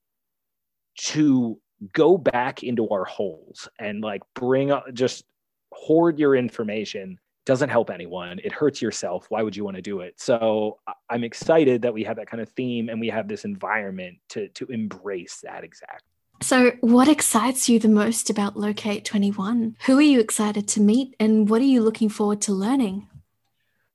to 0.97 1.59
go 1.93 2.17
back 2.17 2.63
into 2.63 2.87
our 2.89 3.05
holes 3.05 3.67
and 3.79 4.01
like 4.01 4.21
bring 4.35 4.71
up 4.71 4.85
just 4.93 5.25
hoard 5.73 6.19
your 6.19 6.35
information 6.35 7.17
doesn't 7.45 7.69
help 7.69 7.89
anyone. 7.89 8.39
It 8.43 8.51
hurts 8.51 8.81
yourself. 8.81 9.25
Why 9.29 9.41
would 9.41 9.55
you 9.55 9.63
want 9.63 9.75
to 9.75 9.81
do 9.81 10.01
it? 10.01 10.19
So 10.19 10.79
I'm 11.09 11.23
excited 11.23 11.81
that 11.81 11.93
we 11.93 12.03
have 12.03 12.17
that 12.17 12.27
kind 12.27 12.41
of 12.41 12.49
theme 12.49 12.89
and 12.89 12.99
we 12.99 13.07
have 13.07 13.27
this 13.27 13.45
environment 13.45 14.17
to 14.29 14.47
to 14.49 14.65
embrace 14.67 15.41
that 15.43 15.63
exact. 15.63 16.03
So, 16.41 16.71
what 16.81 17.07
excites 17.07 17.69
you 17.69 17.77
the 17.77 17.87
most 17.87 18.31
about 18.31 18.57
Locate 18.57 19.05
21? 19.05 19.77
Who 19.85 19.97
are 19.97 20.01
you 20.01 20.19
excited 20.19 20.67
to 20.69 20.81
meet 20.81 21.15
and 21.19 21.47
what 21.47 21.61
are 21.61 21.65
you 21.65 21.81
looking 21.81 22.09
forward 22.09 22.41
to 22.41 22.53
learning? 22.53 23.07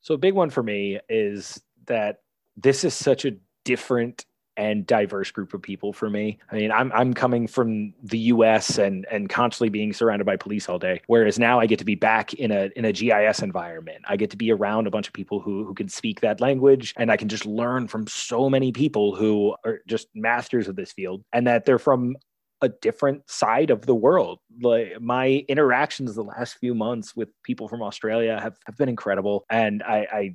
So, 0.00 0.14
a 0.14 0.18
big 0.18 0.34
one 0.34 0.50
for 0.50 0.62
me 0.62 1.00
is 1.08 1.60
that 1.86 2.20
this 2.56 2.84
is 2.84 2.94
such 2.94 3.24
a 3.24 3.32
different 3.64 4.24
and 4.56 4.86
diverse 4.86 5.30
group 5.30 5.54
of 5.54 5.62
people 5.62 5.92
for 5.92 6.08
me. 6.10 6.38
I 6.50 6.56
mean, 6.56 6.70
I'm 6.70 6.92
I'm 6.92 7.14
coming 7.14 7.46
from 7.46 7.92
the 8.02 8.18
US 8.18 8.78
and 8.78 9.06
and 9.10 9.28
constantly 9.28 9.68
being 9.68 9.92
surrounded 9.92 10.24
by 10.24 10.36
police 10.36 10.68
all 10.68 10.78
day. 10.78 11.00
Whereas 11.06 11.38
now 11.38 11.60
I 11.60 11.66
get 11.66 11.78
to 11.78 11.84
be 11.84 11.94
back 11.94 12.34
in 12.34 12.50
a 12.50 12.70
in 12.76 12.84
a 12.84 12.92
GIS 12.92 13.42
environment. 13.42 14.04
I 14.08 14.16
get 14.16 14.30
to 14.30 14.36
be 14.36 14.52
around 14.52 14.86
a 14.86 14.90
bunch 14.90 15.06
of 15.06 15.12
people 15.12 15.40
who 15.40 15.64
who 15.64 15.74
can 15.74 15.88
speak 15.88 16.20
that 16.20 16.40
language 16.40 16.94
and 16.96 17.10
I 17.10 17.16
can 17.16 17.28
just 17.28 17.46
learn 17.46 17.88
from 17.88 18.06
so 18.06 18.48
many 18.48 18.72
people 18.72 19.14
who 19.14 19.56
are 19.64 19.80
just 19.86 20.08
masters 20.14 20.68
of 20.68 20.76
this 20.76 20.92
field 20.92 21.22
and 21.32 21.46
that 21.46 21.64
they're 21.64 21.78
from 21.78 22.16
a 22.62 22.68
different 22.68 23.28
side 23.28 23.70
of 23.70 23.84
the 23.84 23.94
world. 23.94 24.38
Like 24.60 25.00
my 25.00 25.44
interactions 25.48 26.14
the 26.14 26.22
last 26.22 26.54
few 26.58 26.74
months 26.74 27.14
with 27.14 27.28
people 27.42 27.68
from 27.68 27.82
Australia 27.82 28.40
have, 28.40 28.56
have 28.66 28.76
been 28.76 28.88
incredible. 28.88 29.44
And 29.50 29.82
I, 29.82 30.06
I 30.10 30.34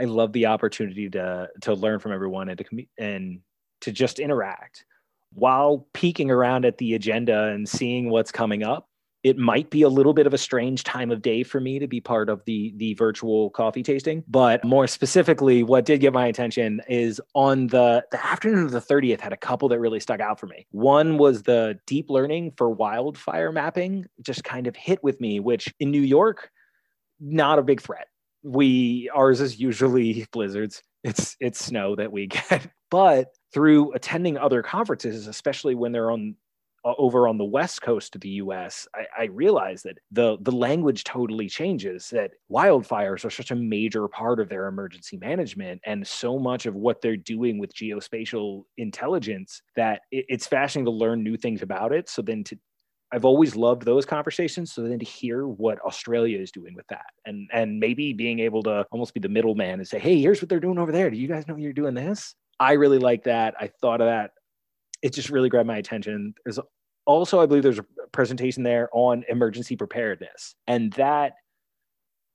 I 0.00 0.04
love 0.04 0.32
the 0.32 0.46
opportunity 0.46 1.08
to 1.10 1.48
to 1.62 1.74
learn 1.74 1.98
from 2.00 2.12
everyone 2.12 2.48
and 2.48 2.58
to 2.58 2.86
and 2.98 3.40
to 3.82 3.92
just 3.92 4.18
interact. 4.18 4.84
While 5.32 5.88
peeking 5.94 6.30
around 6.30 6.64
at 6.64 6.78
the 6.78 6.94
agenda 6.94 7.44
and 7.44 7.68
seeing 7.68 8.10
what's 8.10 8.32
coming 8.32 8.62
up. 8.62 8.88
it 9.24 9.38
might 9.38 9.70
be 9.70 9.80
a 9.82 9.88
little 9.88 10.12
bit 10.12 10.26
of 10.26 10.34
a 10.34 10.38
strange 10.38 10.84
time 10.84 11.10
of 11.10 11.22
day 11.22 11.42
for 11.42 11.58
me 11.58 11.78
to 11.78 11.88
be 11.88 11.98
part 12.00 12.28
of 12.28 12.44
the 12.44 12.74
the 12.76 12.92
virtual 12.94 13.50
coffee 13.50 13.82
tasting. 13.82 14.22
But 14.28 14.62
more 14.64 14.86
specifically 14.86 15.62
what 15.62 15.86
did 15.86 16.00
get 16.00 16.12
my 16.12 16.26
attention 16.26 16.82
is 16.88 17.20
on 17.34 17.68
the 17.68 18.04
the 18.10 18.24
afternoon 18.24 18.64
of 18.66 18.70
the 18.70 18.80
30th 18.80 19.20
had 19.20 19.32
a 19.32 19.36
couple 19.36 19.68
that 19.70 19.80
really 19.80 19.98
stuck 20.00 20.20
out 20.20 20.38
for 20.38 20.46
me. 20.46 20.66
One 20.70 21.16
was 21.16 21.42
the 21.42 21.78
deep 21.86 22.10
learning 22.10 22.52
for 22.56 22.68
wildfire 22.70 23.50
mapping 23.50 24.04
just 24.20 24.44
kind 24.44 24.66
of 24.66 24.76
hit 24.76 25.02
with 25.02 25.20
me 25.20 25.40
which 25.40 25.72
in 25.80 25.90
new 25.90 26.02
york 26.02 26.50
not 27.20 27.58
a 27.58 27.62
big 27.62 27.80
threat 27.80 28.08
we 28.44 29.10
ours 29.14 29.40
is 29.40 29.58
usually 29.58 30.26
blizzards 30.32 30.82
it's 31.02 31.36
it's 31.40 31.64
snow 31.64 31.96
that 31.96 32.12
we 32.12 32.26
get 32.50 32.68
but 32.90 33.28
through 33.52 33.92
attending 33.92 34.38
other 34.38 34.62
conferences 34.62 35.26
especially 35.26 35.74
when 35.74 35.90
they're 35.90 36.10
on 36.10 36.36
over 36.84 37.26
on 37.26 37.38
the 37.38 37.44
west 37.44 37.80
coast 37.80 38.14
of 38.14 38.20
the 38.20 38.28
U.S., 38.30 38.86
I, 38.94 39.22
I 39.22 39.24
realized 39.24 39.84
that 39.84 39.98
the 40.10 40.36
the 40.40 40.52
language 40.52 41.04
totally 41.04 41.48
changes. 41.48 42.10
That 42.10 42.32
wildfires 42.52 43.24
are 43.24 43.30
such 43.30 43.50
a 43.50 43.56
major 43.56 44.06
part 44.06 44.38
of 44.38 44.48
their 44.48 44.66
emergency 44.66 45.16
management, 45.16 45.80
and 45.86 46.06
so 46.06 46.38
much 46.38 46.66
of 46.66 46.74
what 46.74 47.00
they're 47.00 47.16
doing 47.16 47.58
with 47.58 47.74
geospatial 47.74 48.64
intelligence 48.76 49.62
that 49.76 50.02
it, 50.10 50.26
it's 50.28 50.46
fascinating 50.46 50.86
to 50.86 50.90
learn 50.90 51.22
new 51.22 51.36
things 51.36 51.62
about 51.62 51.92
it. 51.92 52.08
So 52.10 52.20
then 52.20 52.44
to 52.44 52.58
I've 53.14 53.24
always 53.24 53.54
loved 53.54 53.84
those 53.84 54.04
conversations. 54.04 54.72
So 54.72 54.82
then 54.82 54.98
to 54.98 55.04
hear 55.04 55.46
what 55.46 55.78
Australia 55.80 56.38
is 56.38 56.50
doing 56.50 56.74
with 56.74 56.86
that, 56.88 57.06
and 57.24 57.48
and 57.52 57.78
maybe 57.78 58.12
being 58.12 58.40
able 58.40 58.62
to 58.64 58.86
almost 58.90 59.14
be 59.14 59.20
the 59.20 59.28
middleman 59.28 59.78
and 59.78 59.86
say, 59.86 59.98
hey, 59.98 60.20
here's 60.20 60.42
what 60.42 60.48
they're 60.48 60.60
doing 60.60 60.78
over 60.78 60.92
there. 60.92 61.10
Do 61.10 61.16
you 61.16 61.28
guys 61.28 61.46
know 61.46 61.56
you're 61.56 61.72
doing 61.72 61.94
this? 61.94 62.34
I 62.58 62.72
really 62.72 62.98
like 62.98 63.24
that. 63.24 63.54
I 63.58 63.68
thought 63.80 64.00
of 64.00 64.06
that 64.06 64.32
it 65.04 65.12
just 65.12 65.28
really 65.28 65.50
grabbed 65.50 65.66
my 65.66 65.76
attention. 65.76 66.34
There's 66.44 66.58
also, 67.06 67.38
I 67.38 67.46
believe 67.46 67.62
there's 67.62 67.78
a 67.78 67.84
presentation 68.12 68.62
there 68.62 68.88
on 68.92 69.22
emergency 69.28 69.76
preparedness, 69.76 70.54
and 70.66 70.92
that 70.94 71.34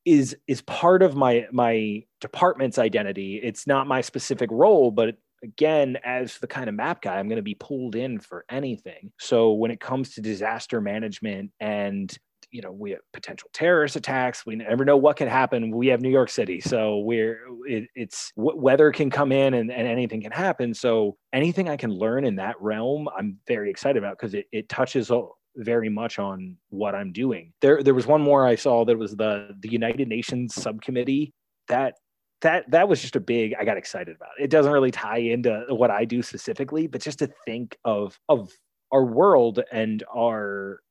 is 0.06 0.38
is 0.48 0.62
part 0.62 1.02
of 1.02 1.16
my 1.16 1.48
my 1.52 2.04
department's 2.22 2.78
identity. 2.78 3.40
It's 3.42 3.66
not 3.66 3.88
my 3.88 4.02
specific 4.02 4.50
role, 4.52 4.92
but 4.92 5.18
again, 5.44 5.98
as 6.04 6.38
the 6.38 6.48
kind 6.48 6.70
of 6.70 6.76
map 6.76 7.02
guy, 7.02 7.18
I'm 7.18 7.28
going 7.28 7.38
to 7.38 7.42
be 7.44 7.56
pulled 7.56 7.96
in 7.96 8.20
for 8.20 8.46
anything. 8.50 9.12
So 9.20 9.54
when 9.54 9.72
it 9.72 9.80
comes 9.80 10.14
to 10.14 10.22
disaster 10.22 10.82
management 10.82 11.52
and 11.60 12.16
you 12.52 12.64
know 12.64 12.72
we 12.72 12.90
have 12.92 13.02
potential 13.14 13.48
terrorist 13.54 13.96
attacks 13.96 14.44
we 14.44 14.56
never 14.56 14.84
know 14.84 14.98
what 14.98 15.18
can 15.18 15.28
happen. 15.28 15.70
We 15.70 15.88
have 15.88 16.02
new 16.02 16.10
york 16.10 16.30
city 16.30 16.60
so 16.60 17.00
we're 17.00 17.46
it, 17.66 17.88
it's 17.96 18.32
weather 18.36 18.92
can 18.92 19.12
come 19.12 19.32
in 19.32 19.54
and, 19.54 19.72
and 19.72 19.88
anything 19.88 20.22
can 20.22 20.32
happen. 20.32 20.74
So 20.74 21.18
anything 21.32 21.70
i 21.70 21.78
can 21.78 21.92
learn 21.92 22.26
in 22.26 22.38
that 22.38 22.60
realm 22.60 23.08
i'm 23.16 23.38
very 23.48 23.70
excited 23.70 24.02
about 24.02 24.18
because 24.18 24.34
it, 24.34 24.48
it 24.52 24.68
touches 24.68 25.12
very 25.58 25.90
much 25.90 26.18
on 26.18 26.58
what 26.70 26.96
i'm 26.96 27.12
doing. 27.12 27.54
There 27.62 27.84
there 27.84 27.94
was 27.94 28.08
one 28.08 28.22
more 28.22 28.48
i 28.48 28.56
saw 28.56 28.84
that 28.86 28.98
was 28.98 29.16
the 29.16 29.56
the 29.60 29.70
united 29.70 30.08
nations 30.08 30.56
subcommittee 30.56 31.34
that 31.68 31.96
that 32.42 32.70
that 32.72 32.88
was 32.88 33.02
just 33.02 33.16
a 33.16 33.20
big 33.20 33.54
i 33.60 33.66
got 33.66 33.78
excited 33.78 34.16
about 34.16 34.30
it. 34.40 34.50
doesn't 34.50 34.72
really 34.72 34.92
tie 34.92 35.18
into 35.18 35.66
what 35.70 35.92
i 35.92 36.06
do 36.06 36.22
specifically 36.22 36.88
but 36.88 37.02
just 37.02 37.20
to 37.20 37.28
think 37.46 37.78
of 37.86 38.20
of 38.30 38.52
our 38.92 39.04
world 39.06 39.60
and 39.72 40.04
our 40.16 40.82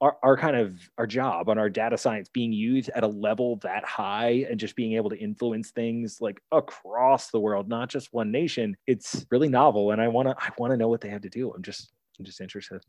our, 0.00 0.16
our 0.22 0.36
kind 0.36 0.56
of 0.56 0.80
our 0.98 1.06
job 1.06 1.48
on 1.48 1.58
our 1.58 1.70
data 1.70 1.96
science 1.96 2.28
being 2.28 2.52
used 2.52 2.90
at 2.94 3.04
a 3.04 3.08
level 3.08 3.56
that 3.62 3.84
high 3.84 4.44
and 4.50 4.58
just 4.58 4.74
being 4.74 4.94
able 4.94 5.08
to 5.08 5.16
influence 5.16 5.70
things 5.70 6.18
like 6.20 6.42
across 6.50 7.30
the 7.30 7.38
world 7.40 7.68
not 7.68 7.88
just 7.88 8.12
one 8.12 8.32
nation 8.32 8.76
it's 8.86 9.24
really 9.30 9.48
novel 9.48 9.92
and 9.92 10.02
i 10.02 10.08
want 10.08 10.28
to 10.28 10.34
i 10.38 10.50
want 10.58 10.72
to 10.72 10.76
know 10.76 10.88
what 10.88 11.00
they 11.00 11.08
have 11.08 11.22
to 11.22 11.30
do 11.30 11.52
i'm 11.52 11.62
just 11.62 11.92
i'm 12.18 12.24
just 12.24 12.40
interested 12.40 12.82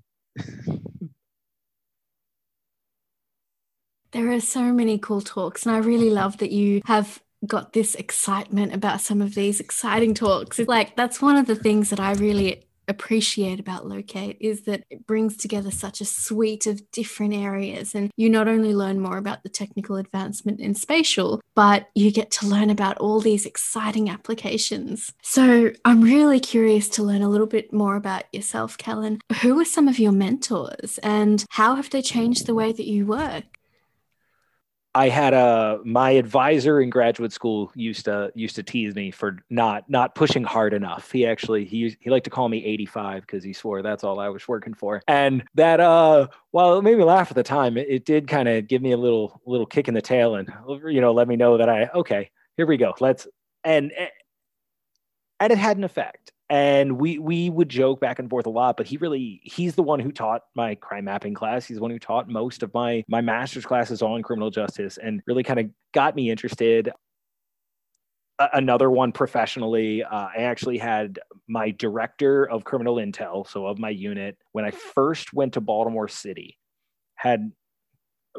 there 4.12 4.32
are 4.32 4.40
so 4.40 4.74
many 4.74 4.98
cool 4.98 5.22
talks 5.22 5.66
and 5.66 5.76
i 5.76 5.80
really 5.80 6.10
love 6.10 6.38
that 6.40 6.52
you 6.52 6.82
have 6.86 7.22
got 7.46 7.74
this 7.74 7.96
excitement 7.96 8.74
about 8.74 9.02
some 9.02 9.22
of 9.22 9.36
these 9.36 9.60
exciting 9.60 10.14
talks 10.14 10.60
it's 10.60 10.70
like 10.70 10.96
that's 10.96 11.22
one 11.22 11.36
of 11.36 11.46
the 11.46 11.56
things 11.56 11.90
that 11.90 12.00
i 12.00 12.14
really 12.14 12.64
appreciate 12.88 13.60
about 13.60 13.88
Locate 13.88 14.38
is 14.40 14.64
that 14.64 14.84
it 14.90 15.06
brings 15.08 15.38
together 15.38 15.72
such 15.72 16.02
a 16.02 16.06
suite 16.06 16.66
of 16.68 16.90
different 16.92 17.34
areas. 17.34 17.96
And 17.96 18.12
you 18.18 18.30
not 18.30 18.48
only 18.48 18.74
learn 18.74 19.00
more 19.00 19.18
about 19.18 19.44
the 19.44 19.50
technical 19.50 19.96
advancement 19.96 20.60
in 20.60 20.76
spatial, 20.76 21.42
but 21.56 21.88
you 21.96 22.12
get 22.12 22.32
to 22.32 22.48
learn 22.48 22.70
about 22.70 22.98
all 22.98 23.20
these 23.20 23.46
exciting 23.46 24.10
applications. 24.10 25.14
So 25.22 25.72
I'm 25.86 26.02
really 26.02 26.40
curious 26.40 26.90
to 26.90 27.04
learn 27.04 27.22
a 27.22 27.30
little 27.30 27.48
bit 27.48 27.72
more 27.72 27.96
about 27.96 28.24
yourself, 28.34 28.78
Kellen. 28.78 29.20
Who 29.42 29.56
were 29.56 29.66
some 29.66 29.88
of 29.88 30.00
your 30.00 30.12
mentors 30.12 30.98
and 31.00 31.46
how 31.50 31.76
have 31.76 31.90
they 31.90 32.02
changed 32.02 32.46
the 32.46 32.56
way 32.56 32.72
that 32.72 32.88
you 32.88 33.06
work? 33.06 33.53
I 34.96 35.10
had 35.10 35.34
a 35.34 35.80
my 35.84 36.12
advisor 36.12 36.80
in 36.80 36.92
graduate 36.92 37.34
school 37.34 37.72
used 37.74 38.06
to 38.06 38.32
used 38.36 38.56
to 38.58 38.64
tease 38.64 38.94
me 38.94 39.10
for 39.10 39.38
not 39.50 39.90
not 39.90 40.14
pushing 40.14 40.44
hard 40.44 40.74
enough. 40.74 41.12
He 41.12 41.26
actually 41.26 41.66
he 41.66 41.96
he 42.00 42.10
liked 42.12 42.26
to 42.26 42.30
call 42.30 42.48
me 42.48 42.64
85 42.64 43.22
because 43.22 43.44
he 43.44 43.54
swore 43.54 43.82
that's 43.82 44.04
all 44.04 44.20
I 44.20 44.30
was 44.30 44.48
working 44.48 44.76
for. 44.76 45.02
And 45.08 45.44
that 45.56 45.80
uh 45.80 46.28
while 46.52 46.78
it 46.78 46.84
made 46.84 46.98
me 46.98 47.04
laugh 47.04 47.32
at 47.32 47.36
the 47.36 47.44
time, 47.44 47.76
it, 47.78 47.88
it 47.90 48.06
did 48.06 48.28
kind 48.28 48.48
of 48.48 48.68
give 48.68 48.84
me 48.84 48.92
a 48.92 48.98
little 48.98 49.42
little 49.48 49.66
kick 49.66 49.88
in 49.88 49.96
the 49.96 50.02
tail 50.02 50.36
and 50.36 50.48
you 50.88 51.02
know 51.02 51.12
let 51.12 51.28
me 51.28 51.36
know 51.36 51.58
that 51.58 51.70
I 51.70 51.90
okay 51.96 52.30
here 52.56 52.68
we 52.68 52.78
go 52.78 52.94
let's 53.00 53.28
and 53.64 53.92
and 55.40 55.52
it 55.52 55.58
had 55.58 55.78
an 55.78 55.84
effect 55.84 56.34
and 56.54 57.00
we 57.00 57.18
we 57.18 57.50
would 57.50 57.68
joke 57.68 58.00
back 58.00 58.20
and 58.20 58.30
forth 58.30 58.46
a 58.46 58.50
lot 58.50 58.78
but 58.78 58.86
he 58.86 58.98
really 58.98 59.42
he's 59.44 59.74
the 59.74 59.82
one 59.82 60.00
who 60.00 60.12
taught 60.12 60.44
my 60.54 60.76
crime 60.76 61.06
mapping 61.06 61.34
class. 61.34 61.66
He's 61.66 61.78
the 61.78 61.82
one 61.82 61.90
who 61.90 61.98
taught 61.98 62.30
most 62.30 62.62
of 62.62 62.72
my 62.76 63.04
my 63.08 63.22
master's 63.22 63.66
classes 63.66 64.04
on 64.04 64.22
criminal 64.22 64.52
justice 64.52 65.00
and 65.02 65.24
really 65.26 65.42
kind 65.42 65.60
of 65.60 65.70
got 65.94 66.16
me 66.16 66.30
interested. 66.30 66.92
Another 68.54 68.92
one 68.92 69.12
professionally 69.12 70.04
uh, 70.04 70.28
i 70.36 70.42
actually 70.42 70.78
had 70.78 71.20
my 71.48 71.72
director 71.72 72.48
of 72.50 72.64
criminal 72.64 72.96
intel 72.96 73.48
so 73.48 73.66
of 73.68 73.80
my 73.80 73.90
unit 73.90 74.38
when 74.52 74.66
i 74.66 74.72
first 74.72 75.34
went 75.34 75.54
to 75.54 75.62
baltimore 75.62 76.08
city 76.08 76.58
had 77.16 77.52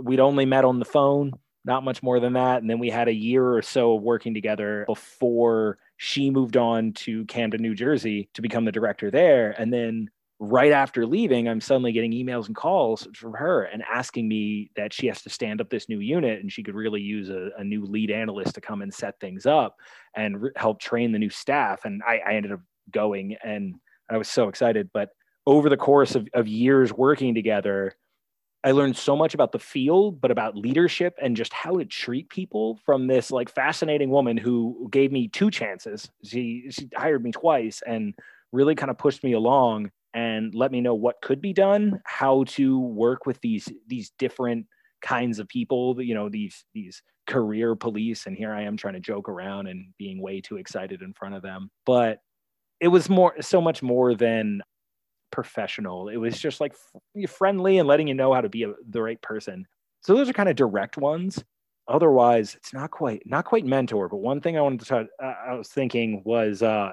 we'd 0.03 0.21
only 0.21 0.45
met 0.45 0.65
on 0.65 0.81
the 0.81 0.85
phone 0.85 1.33
not 1.65 1.85
much 1.85 2.03
more 2.03 2.21
than 2.21 2.35
that 2.35 2.61
and 2.61 2.69
then 2.69 2.79
we 2.79 2.91
had 2.91 3.09
a 3.09 3.15
year 3.15 3.55
or 3.55 3.63
so 3.63 3.97
of 3.97 4.03
working 4.03 4.35
together 4.35 4.85
before 4.87 5.79
she 5.97 6.31
moved 6.31 6.57
on 6.57 6.93
to 6.93 7.25
Camden, 7.27 7.63
New 7.63 7.75
Jersey 7.75 8.29
to 8.35 8.43
become 8.43 8.65
the 8.65 8.73
director 8.73 9.11
there. 9.11 9.53
And 9.59 9.73
then 9.73 10.11
right 10.39 10.73
after 10.73 11.07
leaving, 11.07 11.49
I'm 11.49 11.61
suddenly 11.61 11.93
getting 11.93 12.13
emails 12.13 12.47
and 12.47 12.57
calls 12.57 13.07
from 13.15 13.35
her 13.35 13.63
and 13.65 13.83
asking 13.83 14.29
me 14.29 14.71
that 14.77 14.93
she 14.93 15.07
has 15.07 15.23
to 15.23 15.31
stand 15.31 15.61
up 15.61 15.71
this 15.71 15.89
new 15.89 16.01
unit 16.01 16.41
and 16.41 16.53
she 16.53 16.63
could 16.63 16.75
really 16.75 17.01
use 17.01 17.31
a, 17.31 17.51
a 17.59 17.65
new 17.65 17.85
lead 17.85 18.11
analyst 18.11 18.55
to 18.55 18.61
come 18.61 18.83
and 18.83 18.93
set 18.93 19.19
things 19.21 19.47
up 19.47 19.77
and 20.15 20.43
re- 20.43 20.51
help 20.57 20.81
train 20.81 21.13
the 21.13 21.19
new 21.19 21.31
staff. 21.31 21.85
And 21.85 22.03
I, 22.07 22.21
I 22.27 22.35
ended 22.35 22.53
up 22.53 22.61
going 22.91 23.37
and 23.43 23.77
I 24.11 24.19
was 24.19 24.29
so 24.29 24.49
excited. 24.49 24.91
But 24.93 25.11
over 25.47 25.69
the 25.69 25.77
course 25.77 26.15
of, 26.17 26.29
of 26.35 26.49
years 26.49 26.93
working 26.93 27.35
together, 27.35 27.95
I 28.65 28.71
learned 28.71 28.97
so 28.97 29.15
much 29.15 29.35
about 29.35 29.53
the 29.53 29.59
field, 29.59 30.23
but 30.23 30.31
about 30.31 30.57
leadership 30.57 31.15
and 31.21 31.37
just 31.37 31.53
how 31.53 31.77
to 31.77 31.85
treat 31.85 32.31
people 32.31 32.81
from 32.87 33.07
this 33.07 33.31
like 33.31 33.51
fascinating 33.51 34.09
woman 34.09 34.39
who 34.39 34.89
gave 34.91 35.13
me 35.13 35.29
two 35.29 35.51
chances. 35.51 36.11
She 36.25 36.67
she 36.71 36.89
hired 36.97 37.23
me 37.23 37.31
twice 37.31 37.83
and 37.87 38.15
really 38.53 38.75
kind 38.75 38.91
of 38.91 38.97
pushed 38.97 39.23
me 39.23 39.35
along 39.35 39.91
and 40.15 40.55
let 40.55 40.73
me 40.73 40.81
know 40.81 40.95
what 40.95 41.21
could 41.21 41.43
be 41.43 41.53
done, 41.53 42.01
how 42.07 42.45
to 42.45 42.81
work 42.81 43.27
with 43.27 43.39
these 43.43 43.69
these 43.87 44.13
different 44.19 44.67
kinds 45.03 45.39
of 45.39 45.47
people, 45.49 46.01
you 46.01 46.15
know, 46.15 46.31
these 46.31 46.65
these 46.73 47.03
career 47.27 47.75
police 47.75 48.27
and 48.27 48.37
here 48.37 48.53
I 48.55 48.63
am 48.63 48.79
trying 48.79 48.95
to 48.95 49.01
joke 49.01 49.29
around 49.29 49.67
and 49.67 49.93
being 49.99 50.23
way 50.23 50.41
too 50.41 50.57
excited 50.57 51.03
in 51.03 51.13
front 51.13 51.35
of 51.35 51.43
them. 51.43 51.71
But 51.85 52.21
it 52.81 52.89
was 52.89 53.11
more 53.11 53.35
so 53.43 53.61
much 53.61 53.83
more 53.83 54.15
than 54.15 54.63
professional. 55.35 56.09
It 56.09 56.17
was 56.17 56.39
just 56.39 56.61
like 56.61 56.75
friendly 57.29 57.79
and 57.79 57.89
letting 57.89 58.07
you 58.07 58.15
know 58.15 58.33
how 58.33 58.41
to 58.41 58.49
be 58.49 58.63
a, 58.63 58.73
the 58.89 59.03
right 59.03 59.21
person. 59.21 59.67
So 60.01 60.15
those 60.15 60.29
are 60.29 60.33
kind 60.33 60.49
of 60.49 60.57
direct 60.57 60.97
ones. 60.97 61.43
Otherwise, 61.89 62.55
it's 62.55 62.73
not 62.73 62.91
quite 62.91 63.23
not 63.27 63.45
quite 63.45 63.67
mentor. 63.67 64.09
But 64.09 64.19
one 64.19 64.41
thing 64.41 64.57
I 64.57 64.63
wanted 64.63 64.81
to 64.81 65.09
uh, 65.23 65.35
I 65.49 65.55
was 65.55 65.69
thinking 65.69 66.23
was 66.25 66.63
uh, 66.63 66.93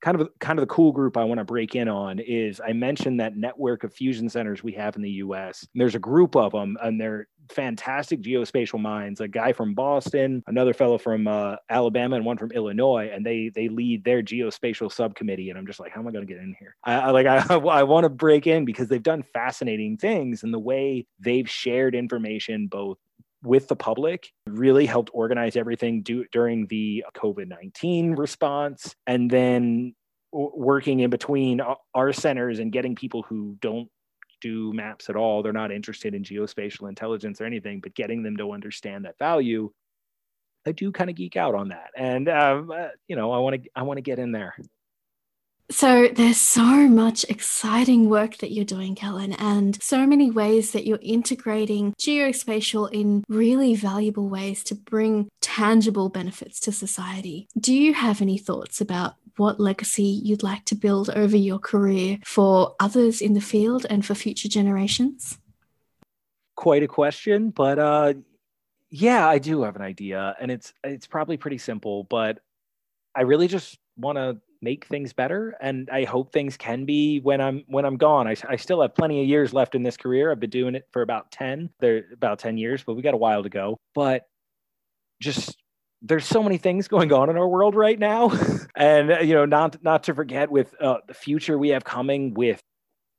kind 0.00 0.20
of 0.20 0.28
kind 0.38 0.58
of 0.58 0.62
the 0.62 0.72
cool 0.72 0.92
group 0.92 1.16
I 1.16 1.24
want 1.24 1.38
to 1.38 1.44
break 1.44 1.74
in 1.74 1.88
on 1.88 2.18
is 2.20 2.60
I 2.64 2.72
mentioned 2.72 3.20
that 3.20 3.36
network 3.36 3.84
of 3.84 3.92
fusion 3.92 4.28
centers 4.28 4.62
we 4.62 4.72
have 4.72 4.96
in 4.96 5.02
the 5.02 5.10
U.S. 5.10 5.66
There's 5.74 5.94
a 5.94 6.00
group 6.00 6.36
of 6.36 6.52
them, 6.52 6.76
and 6.82 7.00
they're 7.00 7.26
fantastic 7.50 8.20
geospatial 8.20 8.80
minds. 8.80 9.20
A 9.20 9.28
guy 9.28 9.52
from 9.52 9.74
Boston, 9.74 10.42
another 10.46 10.72
fellow 10.72 10.98
from 10.98 11.26
uh, 11.26 11.56
Alabama, 11.68 12.16
and 12.16 12.24
one 12.24 12.38
from 12.38 12.52
Illinois, 12.52 13.10
and 13.12 13.24
they 13.24 13.50
they 13.54 13.68
lead 13.68 14.04
their 14.04 14.22
geospatial 14.22 14.92
subcommittee. 14.92 15.50
And 15.50 15.58
I'm 15.58 15.66
just 15.66 15.80
like, 15.80 15.92
how 15.92 16.00
am 16.00 16.08
I 16.08 16.12
going 16.12 16.26
to 16.26 16.32
get 16.32 16.42
in 16.42 16.54
here? 16.58 16.76
I, 16.84 16.94
I 16.94 17.10
like 17.10 17.26
I 17.26 17.38
I 17.54 17.82
want 17.82 18.04
to 18.04 18.10
break 18.10 18.46
in 18.46 18.64
because 18.64 18.88
they've 18.88 19.02
done 19.02 19.22
fascinating 19.22 19.96
things, 19.96 20.42
and 20.42 20.54
the 20.54 20.58
way 20.58 21.06
they've 21.18 21.48
shared 21.48 21.94
information 21.94 22.68
both 22.68 22.98
with 23.42 23.68
the 23.68 23.76
public 23.76 24.32
really 24.46 24.86
helped 24.86 25.10
organize 25.12 25.56
everything 25.56 26.02
do, 26.02 26.24
during 26.32 26.66
the 26.66 27.04
covid-19 27.14 28.18
response 28.18 28.94
and 29.06 29.30
then 29.30 29.94
working 30.32 31.00
in 31.00 31.10
between 31.10 31.60
our 31.94 32.12
centers 32.12 32.58
and 32.58 32.72
getting 32.72 32.94
people 32.94 33.22
who 33.22 33.56
don't 33.60 33.88
do 34.40 34.72
maps 34.72 35.08
at 35.08 35.16
all. 35.16 35.42
They're 35.42 35.52
not 35.52 35.72
interested 35.72 36.14
in 36.14 36.22
geospatial 36.22 36.88
intelligence 36.88 37.40
or 37.40 37.44
anything, 37.44 37.80
but 37.80 37.94
getting 37.94 38.22
them 38.22 38.36
to 38.36 38.52
understand 38.52 39.04
that 39.04 39.18
value, 39.18 39.72
I 40.66 40.72
do 40.72 40.92
kind 40.92 41.10
of 41.10 41.16
geek 41.16 41.36
out 41.36 41.54
on 41.54 41.68
that. 41.68 41.90
And 41.96 42.28
um, 42.28 42.70
uh, 42.70 42.88
you 43.06 43.16
know, 43.16 43.32
I 43.32 43.38
want 43.38 43.62
to 43.62 43.70
I 43.74 43.82
want 43.82 43.98
to 43.98 44.02
get 44.02 44.18
in 44.18 44.32
there. 44.32 44.54
So 45.70 46.08
there's 46.08 46.40
so 46.40 46.88
much 46.88 47.24
exciting 47.28 48.08
work 48.08 48.38
that 48.38 48.52
you're 48.52 48.64
doing, 48.64 48.94
Kellen, 48.94 49.34
and 49.34 49.80
so 49.82 50.06
many 50.06 50.30
ways 50.30 50.72
that 50.72 50.86
you're 50.86 50.98
integrating 51.02 51.92
geospatial 52.00 52.90
in 52.90 53.22
really 53.28 53.74
valuable 53.74 54.30
ways 54.30 54.64
to 54.64 54.74
bring 54.74 55.28
tangible 55.42 56.08
benefits 56.08 56.58
to 56.60 56.72
society. 56.72 57.48
Do 57.58 57.74
you 57.74 57.92
have 57.92 58.22
any 58.22 58.38
thoughts 58.38 58.80
about 58.80 59.16
what 59.36 59.60
legacy 59.60 60.02
you'd 60.24 60.42
like 60.42 60.64
to 60.64 60.74
build 60.74 61.10
over 61.10 61.36
your 61.36 61.58
career 61.58 62.18
for 62.24 62.74
others 62.80 63.20
in 63.20 63.34
the 63.34 63.40
field 63.40 63.86
and 63.90 64.04
for 64.04 64.14
future 64.14 64.48
generations? 64.48 65.38
Quite 66.56 66.82
a 66.82 66.88
question, 66.88 67.50
but 67.50 67.78
uh 67.78 68.14
yeah, 68.90 69.28
I 69.28 69.38
do 69.38 69.62
have 69.62 69.76
an 69.76 69.82
idea 69.82 70.34
and 70.40 70.50
it's 70.50 70.72
it's 70.82 71.06
probably 71.06 71.36
pretty 71.36 71.58
simple, 71.58 72.04
but 72.04 72.40
I 73.14 73.22
really 73.22 73.48
just 73.48 73.78
want 73.96 74.16
to 74.16 74.38
make 74.60 74.86
things 74.86 75.12
better 75.12 75.54
and 75.60 75.88
i 75.90 76.04
hope 76.04 76.32
things 76.32 76.56
can 76.56 76.84
be 76.84 77.20
when 77.20 77.40
i'm 77.40 77.64
when 77.68 77.84
i'm 77.84 77.96
gone. 77.96 78.26
I, 78.26 78.34
I 78.48 78.56
still 78.56 78.82
have 78.82 78.94
plenty 78.94 79.22
of 79.22 79.28
years 79.28 79.52
left 79.52 79.74
in 79.74 79.82
this 79.82 79.96
career. 79.96 80.30
I've 80.30 80.40
been 80.40 80.50
doing 80.50 80.74
it 80.74 80.86
for 80.92 81.02
about 81.02 81.30
10 81.30 81.70
there 81.80 82.04
about 82.12 82.38
10 82.38 82.58
years 82.58 82.82
but 82.82 82.94
we 82.94 83.02
got 83.02 83.14
a 83.14 83.18
while 83.18 83.42
to 83.42 83.48
go. 83.48 83.78
But 83.94 84.26
just 85.20 85.56
there's 86.02 86.26
so 86.26 86.42
many 86.42 86.58
things 86.58 86.86
going 86.86 87.12
on 87.12 87.28
in 87.28 87.36
our 87.36 87.48
world 87.48 87.74
right 87.74 87.98
now. 87.98 88.32
And 88.76 89.26
you 89.28 89.34
know 89.34 89.44
not 89.44 89.82
not 89.82 90.04
to 90.04 90.14
forget 90.14 90.52
with 90.52 90.72
uh, 90.80 90.98
the 91.08 91.14
future 91.14 91.58
we 91.58 91.70
have 91.70 91.82
coming 91.82 92.32
with 92.32 92.62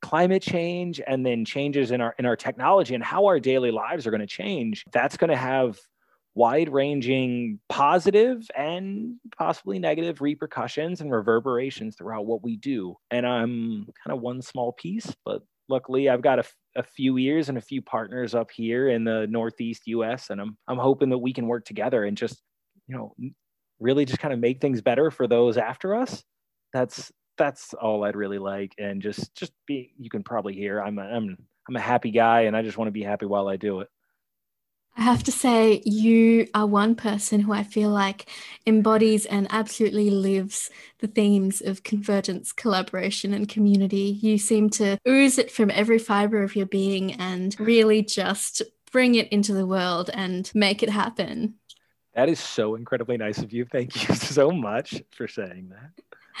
climate 0.00 0.42
change 0.42 1.00
and 1.06 1.24
then 1.26 1.44
changes 1.44 1.90
in 1.90 2.00
our 2.00 2.14
in 2.18 2.24
our 2.24 2.36
technology 2.36 2.94
and 2.94 3.04
how 3.04 3.26
our 3.26 3.38
daily 3.38 3.70
lives 3.70 4.06
are 4.06 4.10
going 4.10 4.22
to 4.22 4.26
change 4.26 4.84
that's 4.92 5.16
going 5.16 5.28
to 5.28 5.36
have 5.36 5.78
wide 6.40 6.72
ranging 6.72 7.60
positive 7.68 8.50
and 8.56 9.16
possibly 9.36 9.78
negative 9.78 10.22
repercussions 10.22 11.02
and 11.02 11.12
reverberations 11.12 11.96
throughout 11.96 12.24
what 12.24 12.42
we 12.42 12.56
do. 12.56 12.96
And 13.10 13.26
I'm 13.26 13.86
kind 14.02 14.16
of 14.16 14.22
one 14.22 14.40
small 14.40 14.72
piece, 14.72 15.14
but 15.26 15.42
luckily 15.68 16.08
I've 16.08 16.22
got 16.22 16.38
a, 16.38 16.44
a 16.76 16.82
few 16.82 17.18
years 17.18 17.50
and 17.50 17.58
a 17.58 17.60
few 17.60 17.82
partners 17.82 18.34
up 18.34 18.50
here 18.50 18.88
in 18.88 19.04
the 19.04 19.26
Northeast 19.28 19.82
US. 19.84 20.30
And 20.30 20.40
I'm, 20.40 20.56
I'm 20.66 20.78
hoping 20.78 21.10
that 21.10 21.18
we 21.18 21.34
can 21.34 21.46
work 21.46 21.66
together 21.66 22.04
and 22.04 22.16
just, 22.16 22.40
you 22.86 22.96
know, 22.96 23.14
really 23.78 24.06
just 24.06 24.20
kind 24.20 24.32
of 24.32 24.40
make 24.40 24.62
things 24.62 24.80
better 24.80 25.10
for 25.10 25.28
those 25.28 25.58
after 25.58 25.94
us. 25.94 26.24
That's, 26.72 27.12
that's 27.36 27.74
all 27.74 28.02
I'd 28.04 28.16
really 28.16 28.38
like. 28.38 28.72
And 28.78 29.02
just, 29.02 29.34
just 29.34 29.52
be, 29.66 29.92
you 29.98 30.08
can 30.08 30.22
probably 30.22 30.54
hear 30.54 30.80
I'm 30.80 30.98
a, 30.98 31.02
I'm, 31.02 31.36
I'm 31.68 31.76
a 31.76 31.80
happy 31.80 32.12
guy 32.12 32.42
and 32.42 32.56
I 32.56 32.62
just 32.62 32.78
want 32.78 32.86
to 32.88 32.92
be 32.92 33.02
happy 33.02 33.26
while 33.26 33.46
I 33.46 33.58
do 33.58 33.80
it. 33.80 33.88
I 35.00 35.04
have 35.04 35.22
to 35.24 35.32
say, 35.32 35.80
you 35.86 36.46
are 36.52 36.66
one 36.66 36.94
person 36.94 37.40
who 37.40 37.54
I 37.54 37.62
feel 37.62 37.88
like 37.88 38.28
embodies 38.66 39.24
and 39.24 39.46
absolutely 39.48 40.10
lives 40.10 40.68
the 40.98 41.06
themes 41.06 41.62
of 41.62 41.82
convergence, 41.82 42.52
collaboration, 42.52 43.32
and 43.32 43.48
community. 43.48 44.18
You 44.20 44.36
seem 44.36 44.68
to 44.70 44.98
ooze 45.08 45.38
it 45.38 45.50
from 45.50 45.70
every 45.70 45.98
fiber 45.98 46.42
of 46.42 46.54
your 46.54 46.66
being 46.66 47.14
and 47.14 47.58
really 47.58 48.02
just 48.02 48.60
bring 48.92 49.14
it 49.14 49.28
into 49.28 49.54
the 49.54 49.64
world 49.64 50.10
and 50.12 50.50
make 50.54 50.82
it 50.82 50.90
happen. 50.90 51.54
That 52.14 52.28
is 52.28 52.38
so 52.38 52.74
incredibly 52.74 53.16
nice 53.16 53.38
of 53.38 53.54
you. 53.54 53.64
Thank 53.64 54.06
you 54.06 54.14
so 54.16 54.50
much 54.50 55.02
for 55.12 55.26
saying 55.26 55.70
that. 55.70 55.92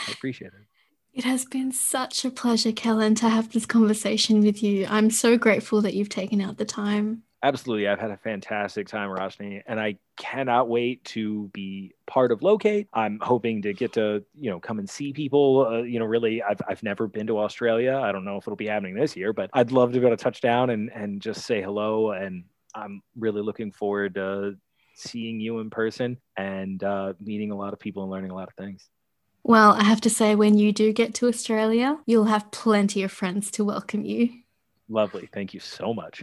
I 0.06 0.12
appreciate 0.12 0.48
it. 0.48 0.66
It 1.14 1.24
has 1.24 1.46
been 1.46 1.72
such 1.72 2.26
a 2.26 2.30
pleasure, 2.30 2.72
Kellen, 2.72 3.14
to 3.16 3.28
have 3.30 3.52
this 3.52 3.64
conversation 3.64 4.42
with 4.42 4.62
you. 4.62 4.86
I'm 4.86 5.08
so 5.08 5.38
grateful 5.38 5.80
that 5.80 5.94
you've 5.94 6.10
taken 6.10 6.42
out 6.42 6.58
the 6.58 6.66
time. 6.66 7.22
Absolutely. 7.42 7.88
I've 7.88 7.98
had 7.98 8.10
a 8.10 8.18
fantastic 8.18 8.86
time, 8.86 9.08
Roshni, 9.08 9.62
and 9.66 9.80
I 9.80 9.96
cannot 10.18 10.68
wait 10.68 11.02
to 11.04 11.48
be 11.54 11.94
part 12.06 12.32
of 12.32 12.42
Locate. 12.42 12.86
I'm 12.92 13.18
hoping 13.22 13.62
to 13.62 13.72
get 13.72 13.94
to, 13.94 14.22
you 14.34 14.50
know, 14.50 14.60
come 14.60 14.78
and 14.78 14.88
see 14.88 15.14
people. 15.14 15.66
Uh, 15.66 15.82
you 15.82 15.98
know, 15.98 16.04
really, 16.04 16.42
I've, 16.42 16.60
I've 16.68 16.82
never 16.82 17.06
been 17.06 17.26
to 17.28 17.38
Australia. 17.38 17.96
I 17.96 18.12
don't 18.12 18.26
know 18.26 18.36
if 18.36 18.44
it'll 18.44 18.56
be 18.56 18.66
happening 18.66 18.94
this 18.94 19.16
year, 19.16 19.32
but 19.32 19.48
I'd 19.54 19.72
love 19.72 19.92
to 19.94 20.00
go 20.00 20.10
to 20.10 20.18
touchdown 20.18 20.68
and, 20.68 20.92
and 20.92 21.22
just 21.22 21.46
say 21.46 21.62
hello. 21.62 22.10
And 22.10 22.44
I'm 22.74 23.02
really 23.16 23.40
looking 23.40 23.72
forward 23.72 24.16
to 24.16 24.56
seeing 24.94 25.40
you 25.40 25.60
in 25.60 25.70
person 25.70 26.18
and 26.36 26.84
uh, 26.84 27.14
meeting 27.20 27.52
a 27.52 27.56
lot 27.56 27.72
of 27.72 27.78
people 27.78 28.02
and 28.02 28.12
learning 28.12 28.32
a 28.32 28.34
lot 28.34 28.48
of 28.48 28.54
things. 28.54 28.86
Well, 29.42 29.72
I 29.72 29.84
have 29.84 30.02
to 30.02 30.10
say, 30.10 30.34
when 30.34 30.58
you 30.58 30.72
do 30.72 30.92
get 30.92 31.14
to 31.14 31.28
Australia, 31.28 31.98
you'll 32.04 32.24
have 32.24 32.50
plenty 32.50 33.02
of 33.02 33.10
friends 33.10 33.50
to 33.52 33.64
welcome 33.64 34.04
you. 34.04 34.28
Lovely. 34.90 35.30
Thank 35.32 35.54
you 35.54 35.60
so 35.60 35.94
much. 35.94 36.22